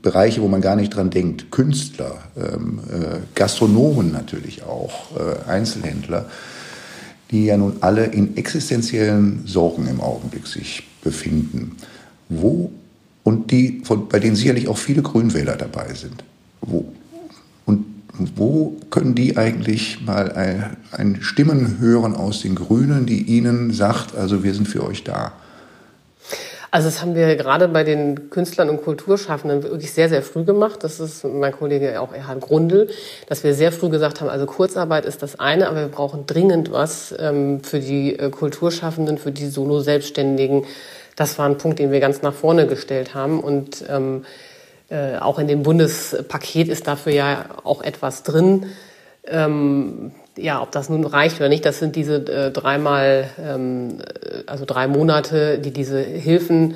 Bereiche, 0.01 0.41
wo 0.41 0.49
man 0.49 0.59
gar 0.59 0.75
nicht 0.75 0.95
dran 0.95 1.09
denkt. 1.09 1.49
Künstler, 1.49 2.17
ähm, 2.35 2.79
äh, 2.89 3.19
Gastronomen 3.35 4.11
natürlich 4.11 4.63
auch, 4.63 5.15
äh, 5.17 5.49
Einzelhändler, 5.49 6.25
die 7.31 7.45
ja 7.45 7.55
nun 7.55 7.77
alle 7.79 8.05
in 8.05 8.35
existenziellen 8.35 9.43
Sorgen 9.45 9.87
im 9.87 10.01
Augenblick 10.01 10.45
sich 10.47 10.83
befinden. 11.01 11.77
Wo 12.27 12.71
und 13.23 13.51
die, 13.51 13.81
von, 13.83 14.09
bei 14.09 14.19
denen 14.19 14.35
sicherlich 14.35 14.67
auch 14.67 14.77
viele 14.77 15.01
Grünwähler 15.01 15.55
dabei 15.55 15.93
sind. 15.93 16.23
Wo, 16.61 16.85
und 17.65 17.85
wo 18.35 18.77
können 18.89 19.15
die 19.15 19.37
eigentlich 19.37 20.01
mal 20.05 20.31
ein, 20.31 20.77
ein 20.91 21.17
Stimmen 21.21 21.77
hören 21.79 22.15
aus 22.15 22.41
den 22.41 22.55
Grünen, 22.55 23.05
die 23.05 23.23
ihnen 23.23 23.71
sagt, 23.71 24.15
also 24.15 24.43
wir 24.43 24.53
sind 24.53 24.67
für 24.67 24.85
euch 24.85 25.03
da? 25.03 25.33
Also 26.73 26.87
das 26.87 27.01
haben 27.01 27.15
wir 27.15 27.35
gerade 27.35 27.67
bei 27.67 27.83
den 27.83 28.29
Künstlern 28.29 28.69
und 28.69 28.81
Kulturschaffenden 28.81 29.61
wirklich 29.61 29.91
sehr, 29.91 30.07
sehr 30.07 30.21
früh 30.21 30.45
gemacht. 30.45 30.85
Das 30.85 31.01
ist 31.01 31.25
mein 31.25 31.51
Kollege 31.51 31.99
auch 31.99 32.13
Erhard 32.13 32.39
Grundl, 32.39 32.87
dass 33.27 33.43
wir 33.43 33.53
sehr 33.53 33.73
früh 33.73 33.89
gesagt 33.89 34.21
haben, 34.21 34.29
also 34.29 34.45
Kurzarbeit 34.45 35.03
ist 35.03 35.21
das 35.21 35.37
eine, 35.37 35.67
aber 35.67 35.81
wir 35.81 35.87
brauchen 35.89 36.25
dringend 36.27 36.71
was 36.71 37.13
ähm, 37.19 37.61
für 37.61 37.81
die 37.81 38.17
äh, 38.17 38.29
Kulturschaffenden, 38.29 39.17
für 39.17 39.33
die 39.33 39.47
Solo-Selbstständigen. 39.47 40.63
Das 41.21 41.37
war 41.37 41.45
ein 41.45 41.59
Punkt, 41.59 41.77
den 41.77 41.91
wir 41.91 41.99
ganz 41.99 42.23
nach 42.23 42.33
vorne 42.33 42.65
gestellt 42.65 43.13
haben. 43.13 43.41
Und 43.41 43.85
ähm, 43.87 44.25
äh, 44.89 45.19
auch 45.19 45.37
in 45.37 45.47
dem 45.47 45.61
Bundespaket 45.61 46.67
ist 46.67 46.87
dafür 46.87 47.13
ja 47.13 47.45
auch 47.63 47.83
etwas 47.83 48.23
drin. 48.23 48.65
Ähm, 49.27 50.13
ja, 50.35 50.63
ob 50.63 50.71
das 50.71 50.89
nun 50.89 51.05
reicht 51.05 51.35
oder 51.35 51.47
nicht, 51.47 51.63
das 51.63 51.77
sind 51.77 51.95
diese 51.95 52.15
äh, 52.15 52.49
dreimal, 52.49 53.29
ähm, 53.39 53.99
also 54.47 54.65
drei 54.65 54.87
Monate, 54.87 55.59
die 55.59 55.69
diese 55.69 56.01
Hilfen, 56.01 56.73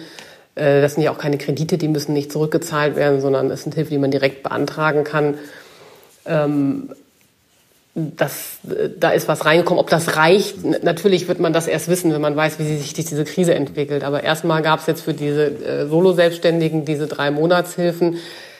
äh, 0.53 0.79
das 0.79 0.93
sind 0.93 1.01
ja 1.01 1.09
auch 1.09 1.17
keine 1.17 1.39
Kredite, 1.39 1.79
die 1.79 1.87
müssen 1.87 2.13
nicht 2.13 2.31
zurückgezahlt 2.31 2.95
werden, 2.95 3.21
sondern 3.21 3.49
es 3.49 3.63
sind 3.63 3.73
Hilfen, 3.73 3.93
die 3.93 3.97
man 3.97 4.11
direkt 4.11 4.43
beantragen 4.43 5.03
kann. 5.03 5.39
Ähm, 6.27 6.91
das, 7.95 8.57
da 8.99 9.11
ist 9.11 9.29
was 9.29 9.45
reingekommen. 9.45 9.79
Ob 9.79 9.89
das 9.89 10.17
reicht, 10.17 10.83
natürlich 10.83 11.29
wird 11.29 11.39
man 11.39 11.53
das 11.53 11.65
erst 11.65 11.87
wissen, 11.87 12.13
wenn 12.13 12.21
man 12.21 12.35
weiß, 12.35 12.59
wie 12.59 12.77
sich 12.77 12.93
diese 12.93 13.23
Krise 13.23 13.55
entwickelt. 13.55 14.03
Aber 14.03 14.21
erstmal 14.21 14.61
gab 14.61 14.81
es 14.81 14.87
jetzt 14.87 15.01
für 15.01 15.13
diese 15.13 15.45
äh, 15.45 15.87
Solo-Selbstständigen 15.87 16.83
diese 16.83 17.07
drei 17.07 17.31
Monatshilfen. 17.31 18.17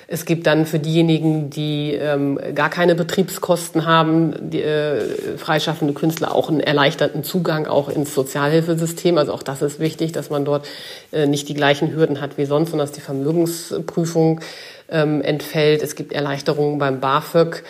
Es 0.07 0.25
gibt 0.25 0.45
dann 0.47 0.65
für 0.65 0.79
diejenigen, 0.79 1.49
die 1.49 1.93
ähm, 1.93 2.39
gar 2.53 2.69
keine 2.69 2.95
Betriebskosten 2.95 3.85
haben, 3.85 4.35
die, 4.51 4.61
äh, 4.61 5.37
freischaffende 5.37 5.93
Künstler 5.95 6.33
auch 6.33 6.47
einen 6.47 6.59
erleichterten 6.59 7.23
Zugang 7.23 7.65
auch 7.65 7.89
ins 7.89 8.13
Sozialhilfesystem. 8.13 9.17
Also 9.17 9.33
auch 9.33 9.43
das 9.43 9.61
ist 9.61 9.79
wichtig, 9.79 10.11
dass 10.11 10.29
man 10.29 10.45
dort 10.45 10.67
äh, 11.11 11.25
nicht 11.25 11.49
die 11.49 11.55
gleichen 11.55 11.93
Hürden 11.93 12.21
hat 12.21 12.37
wie 12.37 12.45
sonst 12.45 12.71
und 12.71 12.79
dass 12.79 12.91
die 12.91 13.01
Vermögensprüfung 13.01 14.41
ähm, 14.89 15.21
entfällt. 15.23 15.81
Es 15.81 15.95
gibt 15.95 16.13
Erleichterungen 16.13 16.77
beim 16.77 17.01
BAföG. 17.01 17.63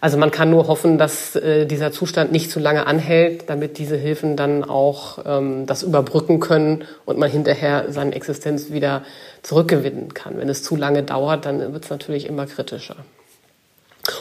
Also 0.00 0.16
man 0.16 0.30
kann 0.30 0.50
nur 0.50 0.68
hoffen, 0.68 0.96
dass 0.96 1.34
äh, 1.34 1.66
dieser 1.66 1.90
Zustand 1.90 2.30
nicht 2.30 2.50
zu 2.50 2.60
lange 2.60 2.86
anhält, 2.86 3.50
damit 3.50 3.78
diese 3.78 3.96
Hilfen 3.96 4.36
dann 4.36 4.62
auch 4.62 5.18
ähm, 5.26 5.66
das 5.66 5.82
überbrücken 5.82 6.38
können 6.38 6.84
und 7.04 7.18
man 7.18 7.28
hinterher 7.28 7.86
seine 7.88 8.14
Existenz 8.14 8.70
wieder 8.70 9.02
zurückgewinnen 9.42 10.14
kann. 10.14 10.38
Wenn 10.38 10.48
es 10.48 10.62
zu 10.62 10.76
lange 10.76 11.02
dauert, 11.02 11.46
dann 11.46 11.72
wird 11.72 11.84
es 11.84 11.90
natürlich 11.90 12.26
immer 12.26 12.46
kritischer. 12.46 12.96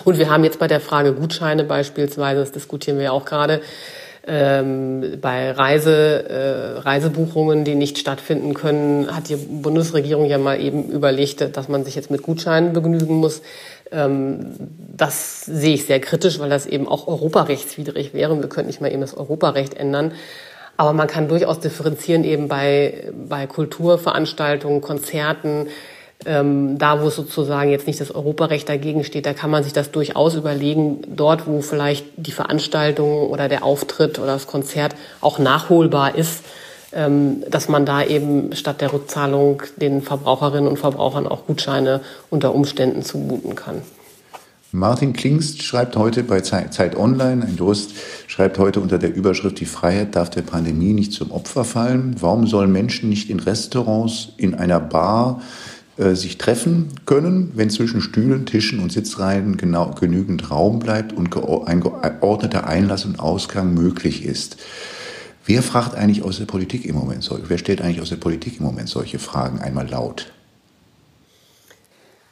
Und 0.03 0.17
wir 0.17 0.29
haben 0.29 0.43
jetzt 0.43 0.59
bei 0.59 0.67
der 0.67 0.81
Frage 0.81 1.13
Gutscheine 1.13 1.63
beispielsweise, 1.63 2.39
das 2.39 2.51
diskutieren 2.51 2.97
wir 2.97 3.05
ja 3.05 3.11
auch 3.11 3.25
gerade, 3.25 3.61
ähm, 4.27 5.19
bei 5.21 5.51
Reise, 5.51 6.29
äh, 6.29 6.79
Reisebuchungen, 6.79 7.63
die 7.63 7.75
nicht 7.75 7.97
stattfinden 7.97 8.53
können, 8.53 9.15
hat 9.15 9.29
die 9.29 9.37
Bundesregierung 9.37 10.25
ja 10.25 10.37
mal 10.37 10.59
eben 10.59 10.89
überlegt, 10.89 11.55
dass 11.55 11.69
man 11.69 11.85
sich 11.85 11.95
jetzt 11.95 12.11
mit 12.11 12.23
Gutscheinen 12.23 12.73
begnügen 12.73 13.15
muss. 13.15 13.41
Ähm, 13.91 14.53
das 14.95 15.45
sehe 15.45 15.75
ich 15.75 15.85
sehr 15.85 16.01
kritisch, 16.01 16.39
weil 16.39 16.49
das 16.49 16.65
eben 16.65 16.87
auch 16.87 17.07
europarechtswidrig 17.07 18.13
wäre. 18.13 18.37
Wir 18.37 18.49
könnten 18.49 18.67
nicht 18.67 18.81
mal 18.81 18.91
eben 18.91 19.01
das 19.01 19.15
Europarecht 19.15 19.75
ändern. 19.75 20.11
Aber 20.75 20.93
man 20.93 21.07
kann 21.07 21.27
durchaus 21.27 21.59
differenzieren 21.59 22.23
eben 22.23 22.47
bei, 22.47 23.11
bei 23.27 23.47
Kulturveranstaltungen, 23.47 24.81
Konzerten, 24.81 25.67
ähm, 26.25 26.77
da 26.77 27.01
wo 27.01 27.09
sozusagen 27.09 27.69
jetzt 27.69 27.87
nicht 27.87 28.01
das 28.01 28.11
Europarecht 28.11 28.67
dagegen 28.67 29.03
steht, 29.03 29.25
da 29.25 29.33
kann 29.33 29.51
man 29.51 29.63
sich 29.63 29.73
das 29.73 29.91
durchaus 29.91 30.35
überlegen, 30.35 31.01
dort 31.07 31.47
wo 31.47 31.61
vielleicht 31.61 32.05
die 32.17 32.31
Veranstaltung 32.31 33.29
oder 33.29 33.47
der 33.47 33.63
Auftritt 33.63 34.17
oder 34.19 34.33
das 34.33 34.47
Konzert 34.47 34.95
auch 35.21 35.39
nachholbar 35.39 36.15
ist, 36.15 36.43
ähm, 36.91 37.43
dass 37.49 37.69
man 37.69 37.85
da 37.85 38.03
eben 38.03 38.55
statt 38.55 38.81
der 38.81 38.93
Rückzahlung 38.93 39.63
den 39.77 40.01
Verbraucherinnen 40.01 40.67
und 40.67 40.79
Verbrauchern 40.79 41.27
auch 41.27 41.45
Gutscheine 41.45 42.01
unter 42.29 42.55
Umständen 42.55 43.03
zumuten 43.03 43.55
kann. 43.55 43.81
Martin 44.73 45.13
Klingst 45.13 45.63
schreibt 45.63 45.95
heute 45.95 46.23
bei 46.23 46.41
Zeit 46.41 46.97
Online, 46.97 47.45
ein 47.45 47.55
Durst, 47.55 47.91
schreibt 48.27 48.59
heute 48.59 48.81
unter 48.81 48.97
der 48.97 49.15
Überschrift 49.15 49.59
Die 49.61 49.65
Freiheit 49.65 50.15
darf 50.15 50.29
der 50.29 50.41
Pandemie 50.41 50.91
nicht 50.91 51.13
zum 51.13 51.31
Opfer 51.31 51.63
fallen. 51.63 52.17
Warum 52.19 52.47
sollen 52.47 52.71
Menschen 52.71 53.07
nicht 53.07 53.29
in 53.29 53.39
Restaurants, 53.39 54.29
in 54.35 54.55
einer 54.55 54.81
Bar 54.81 55.41
äh, 55.97 56.15
sich 56.15 56.37
treffen 56.37 56.89
können, 57.05 57.51
wenn 57.55 57.69
zwischen 57.69 58.01
Stühlen, 58.01 58.45
Tischen 58.45 58.79
und 58.79 58.91
Sitzreihen 58.91 59.57
genau, 59.57 59.91
genügend 59.91 60.51
Raum 60.51 60.79
bleibt 60.79 61.13
und 61.13 61.35
ein 61.65 61.81
geordneter 61.81 62.67
Einlass 62.67 63.05
und 63.05 63.19
Ausgang 63.19 63.73
möglich 63.73 64.23
ist? 64.23 64.57
Wer 65.45 65.63
fragt 65.63 65.95
eigentlich 65.95 66.23
aus 66.23 66.37
der 66.37 66.45
Politik 66.45 66.85
im 66.85 66.95
Moment 66.95 67.23
solche, 67.23 67.49
wer 67.49 67.57
stellt 67.57 67.81
eigentlich 67.81 68.01
aus 68.01 68.09
der 68.09 68.17
Politik 68.17 68.59
im 68.59 68.65
Moment 68.65 68.89
solche 68.89 69.17
Fragen 69.17 69.59
einmal 69.59 69.87
laut? 69.87 70.31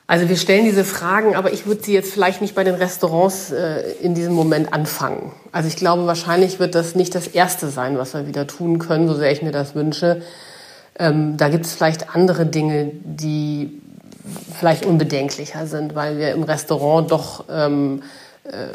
Also 0.08 0.30
wir 0.30 0.38
stellen 0.38 0.65
diese 0.65 0.84
Fragen, 0.84 1.36
aber 1.36 1.51
ich 1.51 1.65
würde 1.65 1.82
sie 1.82 1.93
jetzt 1.93 2.13
vielleicht 2.13 2.41
nicht 2.41 2.54
bei 2.54 2.63
den 2.63 2.75
Restaurants 2.75 3.51
äh, 3.51 3.93
in 4.01 4.13
diesem 4.13 4.34
Moment 4.34 4.71
anfangen. 4.71 5.32
Also 5.51 5.67
ich 5.67 5.75
glaube, 5.75 6.06
wahrscheinlich 6.06 6.60
wird 6.60 6.75
das 6.75 6.93
nicht 6.93 7.15
das 7.15 7.25
Erste 7.28 7.69
sein, 7.69 7.97
was 7.97 8.13
wir 8.13 8.28
wieder 8.28 8.45
tun 8.45 8.78
können, 8.78 9.08
so 9.08 9.15
sehr 9.15 9.32
ich 9.32 9.41
mir 9.41 9.51
das 9.51 9.73
wünsche. 9.73 10.21
Ähm, 10.97 11.38
da 11.38 11.49
gibt 11.49 11.65
es 11.65 11.73
vielleicht 11.73 12.15
andere 12.15 12.45
Dinge, 12.45 12.91
die 13.03 13.81
vielleicht 14.58 14.86
unbedenklicher 14.86 15.67
sind, 15.67 15.95
weil 15.95 16.17
wir 16.17 16.34
im 16.34 16.43
Restaurant 16.43 17.12
doch 17.12 17.45
ähm, 17.49 18.01
äh, 18.43 18.67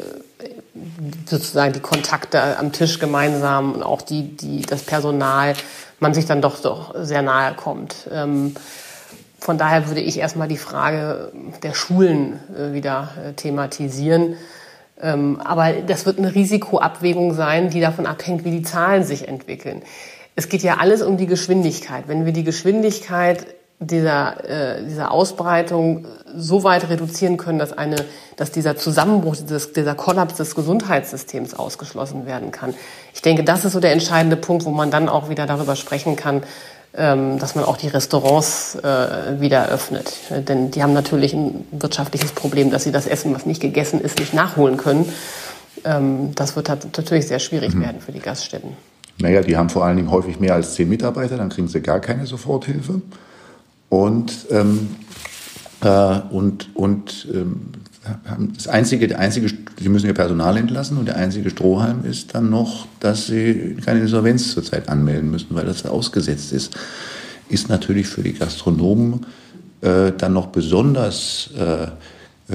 sozusagen 1.25 1.73
die 1.73 1.79
Kontakte 1.79 2.57
am 2.57 2.71
Tisch 2.71 2.99
gemeinsam 2.99 3.73
und 3.73 3.83
auch 3.83 4.01
die, 4.01 4.35
die, 4.35 4.61
das 4.61 4.83
Personal, 4.83 5.53
man 5.99 6.13
sich 6.13 6.25
dann 6.25 6.41
doch, 6.41 6.61
doch 6.61 6.95
sehr 6.97 7.21
nahe 7.21 7.53
kommt. 7.53 8.07
Ähm, 8.11 8.55
von 9.39 9.57
daher 9.57 9.87
würde 9.87 10.01
ich 10.01 10.19
erstmal 10.19 10.47
die 10.47 10.57
Frage 10.57 11.31
der 11.63 11.73
Schulen 11.73 12.39
äh, 12.55 12.73
wieder 12.73 13.09
äh, 13.25 13.33
thematisieren. 13.33 14.35
Ähm, 15.01 15.41
aber 15.43 15.73
das 15.73 16.05
wird 16.05 16.19
eine 16.19 16.35
Risikoabwägung 16.35 17.33
sein, 17.33 17.69
die 17.69 17.81
davon 17.81 18.05
abhängt, 18.05 18.45
wie 18.45 18.51
die 18.51 18.61
Zahlen 18.61 19.03
sich 19.03 19.27
entwickeln. 19.27 19.81
Es 20.35 20.49
geht 20.49 20.63
ja 20.63 20.77
alles 20.77 21.01
um 21.01 21.17
die 21.17 21.27
Geschwindigkeit. 21.27 22.07
Wenn 22.07 22.25
wir 22.25 22.33
die 22.33 22.43
Geschwindigkeit 22.43 23.45
dieser, 23.81 24.77
äh, 24.77 24.83
dieser 24.85 25.11
Ausbreitung 25.11 26.05
so 26.35 26.63
weit 26.63 26.87
reduzieren 26.87 27.37
können, 27.37 27.57
dass, 27.57 27.73
eine, 27.73 27.95
dass 28.37 28.51
dieser 28.51 28.77
Zusammenbruch, 28.77 29.35
dieses, 29.35 29.73
dieser 29.73 29.95
Kollaps 29.95 30.35
des 30.35 30.53
Gesundheitssystems 30.53 31.55
ausgeschlossen 31.55 32.27
werden 32.27 32.51
kann. 32.51 32.75
Ich 33.13 33.23
denke, 33.23 33.43
das 33.43 33.65
ist 33.65 33.73
so 33.73 33.79
der 33.79 33.91
entscheidende 33.91 34.37
Punkt, 34.37 34.65
wo 34.65 34.69
man 34.69 34.91
dann 34.91 35.09
auch 35.09 35.29
wieder 35.29 35.47
darüber 35.47 35.75
sprechen 35.75 36.15
kann, 36.15 36.43
ähm, 36.93 37.39
dass 37.39 37.55
man 37.55 37.65
auch 37.65 37.77
die 37.77 37.87
Restaurants 37.87 38.75
äh, 38.75 39.39
wieder 39.39 39.69
öffnet. 39.69 40.13
Denn 40.29 40.69
die 40.69 40.83
haben 40.83 40.93
natürlich 40.93 41.33
ein 41.33 41.65
wirtschaftliches 41.71 42.33
Problem, 42.33 42.69
dass 42.69 42.83
sie 42.83 42.91
das 42.91 43.07
Essen, 43.07 43.33
was 43.33 43.47
nicht 43.47 43.61
gegessen 43.61 43.99
ist, 43.99 44.19
nicht 44.19 44.35
nachholen 44.35 44.77
können. 44.77 45.11
Ähm, 45.85 46.35
das 46.35 46.55
wird 46.55 46.69
natürlich 46.69 47.27
sehr 47.27 47.39
schwierig 47.39 47.73
mhm. 47.73 47.81
werden 47.81 48.01
für 48.01 48.11
die 48.11 48.19
Gaststätten. 48.19 48.77
Naja, 49.19 49.41
die 49.41 49.57
haben 49.57 49.69
vor 49.69 49.85
allen 49.85 49.97
Dingen 49.97 50.11
häufig 50.11 50.39
mehr 50.39 50.55
als 50.55 50.75
zehn 50.75 50.89
Mitarbeiter, 50.89 51.37
dann 51.37 51.49
kriegen 51.49 51.67
sie 51.67 51.81
gar 51.81 51.99
keine 51.99 52.25
Soforthilfe. 52.25 53.01
Und, 53.89 54.47
ähm, 54.49 54.95
äh, 55.81 56.19
und, 56.29 56.69
und 56.75 57.27
ähm, 57.33 57.71
das 58.55 58.67
einzige, 58.67 59.07
der 59.07 59.19
einzige, 59.19 59.47
sie 59.79 59.89
müssen 59.89 60.07
ihr 60.07 60.13
Personal 60.13 60.57
entlassen 60.57 60.97
und 60.97 61.05
der 61.07 61.17
einzige 61.17 61.49
Strohhalm 61.51 62.03
ist 62.03 62.33
dann 62.33 62.49
noch, 62.49 62.87
dass 62.99 63.27
sie 63.27 63.77
keine 63.85 63.99
Insolvenz 63.99 64.53
zurzeit 64.53 64.89
anmelden 64.89 65.29
müssen, 65.29 65.49
weil 65.51 65.65
das 65.65 65.85
ausgesetzt 65.85 66.51
ist. 66.51 66.75
Ist 67.49 67.69
natürlich 67.69 68.07
für 68.07 68.23
die 68.23 68.33
Gastronomen 68.33 69.25
äh, 69.81 70.13
dann 70.17 70.33
noch 70.33 70.47
besonders, 70.47 71.51
äh, 71.57 71.83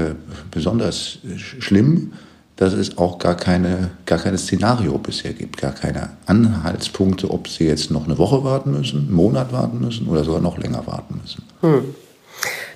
äh, 0.01 0.15
besonders 0.51 1.19
schlimm, 1.37 2.13
dass 2.57 2.73
es 2.73 2.97
auch 2.97 3.19
gar 3.19 3.37
keine, 3.37 3.91
gar 4.07 4.19
kein 4.19 4.37
Szenario 4.39 4.97
bisher 4.99 5.35
gibt, 5.35 5.59
gar 5.59 5.73
keine 5.73 6.11
Anhaltspunkte, 6.25 7.31
ob 7.31 7.49
sie 7.49 7.67
jetzt 7.67 7.91
noch 7.91 8.07
eine 8.07 8.17
Woche 8.17 8.45
warten 8.45 8.73
müssen, 8.73 9.01
einen 9.01 9.13
Monat 9.13 9.53
warten 9.53 9.79
müssen 9.79 10.09
oder 10.09 10.25
sogar 10.25 10.41
noch 10.41 10.57
länger 10.59 10.87
warten 10.87 11.21
müssen. 11.23 11.45
Hm. 11.61 11.95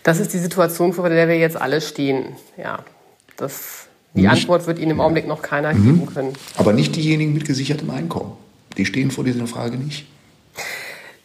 Das 0.03 0.21
ist 0.21 0.33
die 0.33 0.39
Situation, 0.39 0.93
vor 0.93 1.09
der 1.09 1.29
wir 1.29 1.39
jetzt 1.39 1.61
alle 1.61 1.81
stehen. 1.81 2.37
Ja, 2.57 2.81
das, 3.37 3.87
die 4.15 4.23
nicht, 4.23 4.31
Antwort 4.31 4.67
wird 4.67 4.79
Ihnen 4.79 4.93
im 4.93 5.01
Augenblick 5.01 5.27
noch 5.27 5.43
keiner 5.43 5.73
mhm. 5.75 5.85
geben 5.85 6.07
können. 6.15 6.33
Aber 6.57 6.73
nicht 6.73 6.97
diejenigen 6.97 7.35
mit 7.35 7.45
gesichertem 7.47 7.91
Einkommen. 7.91 8.33
Die 8.77 8.87
stehen 8.87 9.11
vor 9.11 9.25
dieser 9.25 9.47
Frage 9.47 9.77
nicht. 9.77 10.07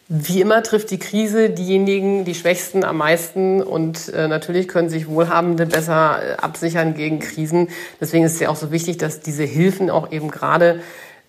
Wie 0.08 0.40
immer 0.40 0.62
trifft 0.62 0.92
die 0.92 1.00
Krise 1.00 1.50
diejenigen, 1.50 2.24
die 2.24 2.36
Schwächsten 2.36 2.84
am 2.84 2.98
meisten 2.98 3.60
und 3.60 4.08
äh, 4.10 4.28
natürlich 4.28 4.68
können 4.68 4.88
sich 4.88 5.08
Wohlhabende 5.08 5.66
besser 5.66 6.20
äh, 6.22 6.36
absichern 6.36 6.94
gegen 6.94 7.18
Krisen. 7.18 7.68
Deswegen 8.00 8.24
ist 8.24 8.34
es 8.34 8.40
ja 8.40 8.48
auch 8.48 8.56
so 8.56 8.70
wichtig, 8.70 8.98
dass 8.98 9.18
diese 9.18 9.42
Hilfen 9.42 9.90
auch 9.90 10.12
eben 10.12 10.30
gerade 10.30 10.80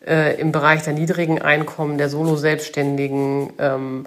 äh, 0.06 0.40
im 0.40 0.52
Bereich 0.52 0.84
der 0.84 0.94
niedrigen 0.94 1.42
Einkommen, 1.42 1.98
der 1.98 2.10
Solo-Selbstständigen, 2.10 3.54
ähm, 3.58 4.06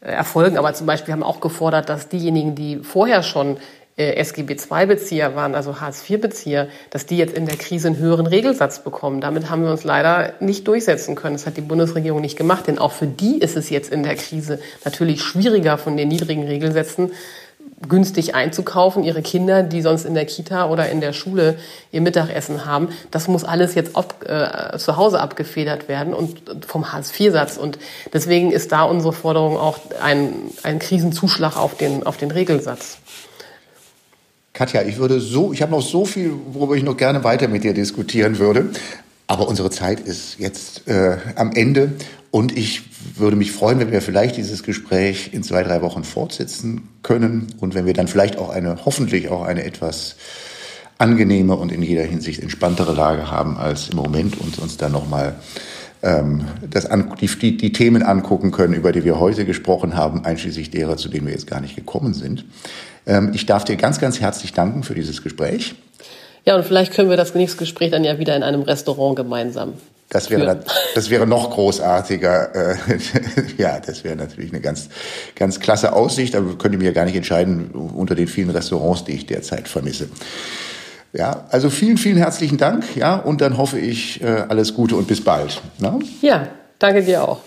erfolgen. 0.00 0.58
Aber 0.58 0.72
zum 0.74 0.86
Beispiel 0.86 1.12
haben 1.12 1.22
auch 1.22 1.40
gefordert, 1.40 1.88
dass 1.88 2.08
diejenigen, 2.08 2.54
die 2.54 2.78
vorher 2.78 3.22
schon 3.22 3.56
äh, 3.56 3.60
SGB-II-Bezieher 3.98 5.34
waren, 5.34 5.54
also 5.54 5.80
Hartz-IV-Bezieher, 5.80 6.68
dass 6.90 7.06
die 7.06 7.18
jetzt 7.18 7.36
in 7.36 7.46
der 7.46 7.56
Krise 7.56 7.88
einen 7.88 7.98
höheren 7.98 8.26
Regelsatz 8.26 8.84
bekommen. 8.84 9.20
Damit 9.20 9.50
haben 9.50 9.64
wir 9.64 9.70
uns 9.70 9.84
leider 9.84 10.34
nicht 10.40 10.68
durchsetzen 10.68 11.14
können. 11.14 11.34
Das 11.34 11.46
hat 11.46 11.56
die 11.56 11.62
Bundesregierung 11.62 12.20
nicht 12.20 12.36
gemacht, 12.36 12.66
denn 12.66 12.78
auch 12.78 12.92
für 12.92 13.06
die 13.06 13.38
ist 13.38 13.56
es 13.56 13.70
jetzt 13.70 13.92
in 13.92 14.02
der 14.02 14.14
Krise 14.14 14.60
natürlich 14.84 15.22
schwieriger 15.22 15.78
von 15.78 15.96
den 15.96 16.08
niedrigen 16.08 16.44
Regelsätzen 16.44 17.10
günstig 17.88 18.34
einzukaufen, 18.34 19.04
ihre 19.04 19.22
Kinder, 19.22 19.62
die 19.62 19.82
sonst 19.82 20.04
in 20.04 20.14
der 20.14 20.26
Kita 20.26 20.68
oder 20.68 20.88
in 20.88 21.00
der 21.00 21.12
Schule 21.12 21.56
ihr 21.92 22.00
Mittagessen 22.00 22.66
haben, 22.66 22.88
das 23.10 23.28
muss 23.28 23.44
alles 23.44 23.74
jetzt 23.74 23.96
ab, 23.96 24.24
äh, 24.26 24.76
zu 24.78 24.96
Hause 24.96 25.20
abgefedert 25.20 25.88
werden 25.88 26.12
und 26.12 26.66
vom 26.66 26.92
Hartz-IV-Satz. 26.92 27.56
Und 27.56 27.78
deswegen 28.12 28.50
ist 28.50 28.72
da 28.72 28.82
unsere 28.82 29.12
Forderung 29.12 29.56
auch 29.56 29.78
ein, 30.02 30.32
ein 30.62 30.78
Krisenzuschlag 30.78 31.56
auf 31.56 31.76
den, 31.76 32.04
auf 32.04 32.16
den 32.16 32.30
Regelsatz. 32.30 32.98
Katja, 34.58 34.82
ich 34.82 34.98
würde 34.98 35.20
so, 35.20 35.52
ich 35.52 35.62
habe 35.62 35.70
noch 35.70 35.82
so 35.82 36.04
viel, 36.04 36.32
worüber 36.50 36.74
ich 36.74 36.82
noch 36.82 36.96
gerne 36.96 37.22
weiter 37.22 37.46
mit 37.46 37.62
dir 37.62 37.74
diskutieren 37.74 38.40
würde. 38.40 38.70
Aber 39.28 39.46
unsere 39.46 39.70
Zeit 39.70 40.00
ist 40.00 40.40
jetzt 40.40 40.88
äh, 40.88 41.16
am 41.36 41.52
Ende 41.52 41.92
und 42.32 42.58
ich 42.58 42.82
würde 43.14 43.36
mich 43.36 43.52
freuen, 43.52 43.78
wenn 43.78 43.92
wir 43.92 44.02
vielleicht 44.02 44.36
dieses 44.36 44.64
Gespräch 44.64 45.30
in 45.32 45.44
zwei, 45.44 45.62
drei 45.62 45.80
Wochen 45.80 46.02
fortsetzen 46.02 46.88
können 47.04 47.46
und 47.60 47.76
wenn 47.76 47.86
wir 47.86 47.92
dann 47.92 48.08
vielleicht 48.08 48.36
auch 48.36 48.48
eine, 48.48 48.84
hoffentlich 48.84 49.28
auch 49.28 49.42
eine 49.42 49.62
etwas 49.62 50.16
angenehme 50.98 51.54
und 51.54 51.70
in 51.70 51.80
jeder 51.80 52.02
Hinsicht 52.02 52.42
entspanntere 52.42 52.94
Lage 52.94 53.30
haben 53.30 53.58
als 53.58 53.90
im 53.90 53.96
Moment 53.96 54.40
und 54.40 54.58
uns 54.58 54.76
dann 54.76 54.90
nochmal 54.90 55.36
ähm, 56.02 56.46
das 56.68 56.86
an, 56.86 57.14
die, 57.20 57.28
die, 57.28 57.56
die 57.56 57.72
Themen 57.72 58.02
angucken 58.02 58.50
können, 58.50 58.74
über 58.74 58.90
die 58.90 59.04
wir 59.04 59.20
heute 59.20 59.44
gesprochen 59.44 59.96
haben, 59.96 60.24
einschließlich 60.24 60.70
derer, 60.70 60.96
zu 60.96 61.08
denen 61.08 61.26
wir 61.26 61.32
jetzt 61.32 61.46
gar 61.46 61.60
nicht 61.60 61.76
gekommen 61.76 62.12
sind. 62.12 62.44
Ähm, 63.06 63.32
ich 63.34 63.46
darf 63.46 63.64
dir 63.64 63.76
ganz, 63.76 64.00
ganz 64.00 64.20
herzlich 64.20 64.52
danken 64.52 64.82
für 64.82 64.94
dieses 64.94 65.22
Gespräch. 65.22 65.74
Ja, 66.44 66.56
und 66.56 66.64
vielleicht 66.64 66.94
können 66.94 67.10
wir 67.10 67.16
das 67.16 67.34
nächste 67.34 67.58
Gespräch 67.58 67.90
dann 67.90 68.04
ja 68.04 68.18
wieder 68.18 68.34
in 68.34 68.42
einem 68.42 68.62
Restaurant 68.62 69.16
gemeinsam. 69.16 69.74
Das 70.10 70.30
wäre, 70.30 70.60
das 70.94 71.10
wäre 71.10 71.26
noch 71.26 71.50
großartiger. 71.50 72.54
Äh, 72.54 72.76
ja, 73.58 73.78
das 73.78 74.04
wäre 74.04 74.16
natürlich 74.16 74.52
eine 74.52 74.62
ganz, 74.62 74.88
ganz 75.34 75.60
klasse 75.60 75.92
Aussicht, 75.92 76.34
aber 76.34 76.56
könnte 76.56 76.76
ich 76.76 76.78
mir 76.78 76.86
ja 76.86 76.92
gar 76.92 77.04
nicht 77.04 77.16
entscheiden 77.16 77.70
unter 77.72 78.14
den 78.14 78.26
vielen 78.26 78.48
Restaurants, 78.48 79.04
die 79.04 79.12
ich 79.12 79.26
derzeit 79.26 79.68
vermisse. 79.68 80.08
Ja, 81.12 81.46
also 81.50 81.68
vielen, 81.68 81.98
vielen 81.98 82.16
herzlichen 82.16 82.56
Dank. 82.56 82.84
Ja, 82.96 83.16
und 83.16 83.40
dann 83.40 83.58
hoffe 83.58 83.78
ich 83.78 84.22
äh, 84.22 84.44
alles 84.48 84.74
Gute 84.74 84.96
und 84.96 85.08
bis 85.08 85.22
bald. 85.22 85.60
Na? 85.78 85.98
Ja, 86.22 86.48
danke 86.78 87.02
dir 87.02 87.28
auch. 87.28 87.40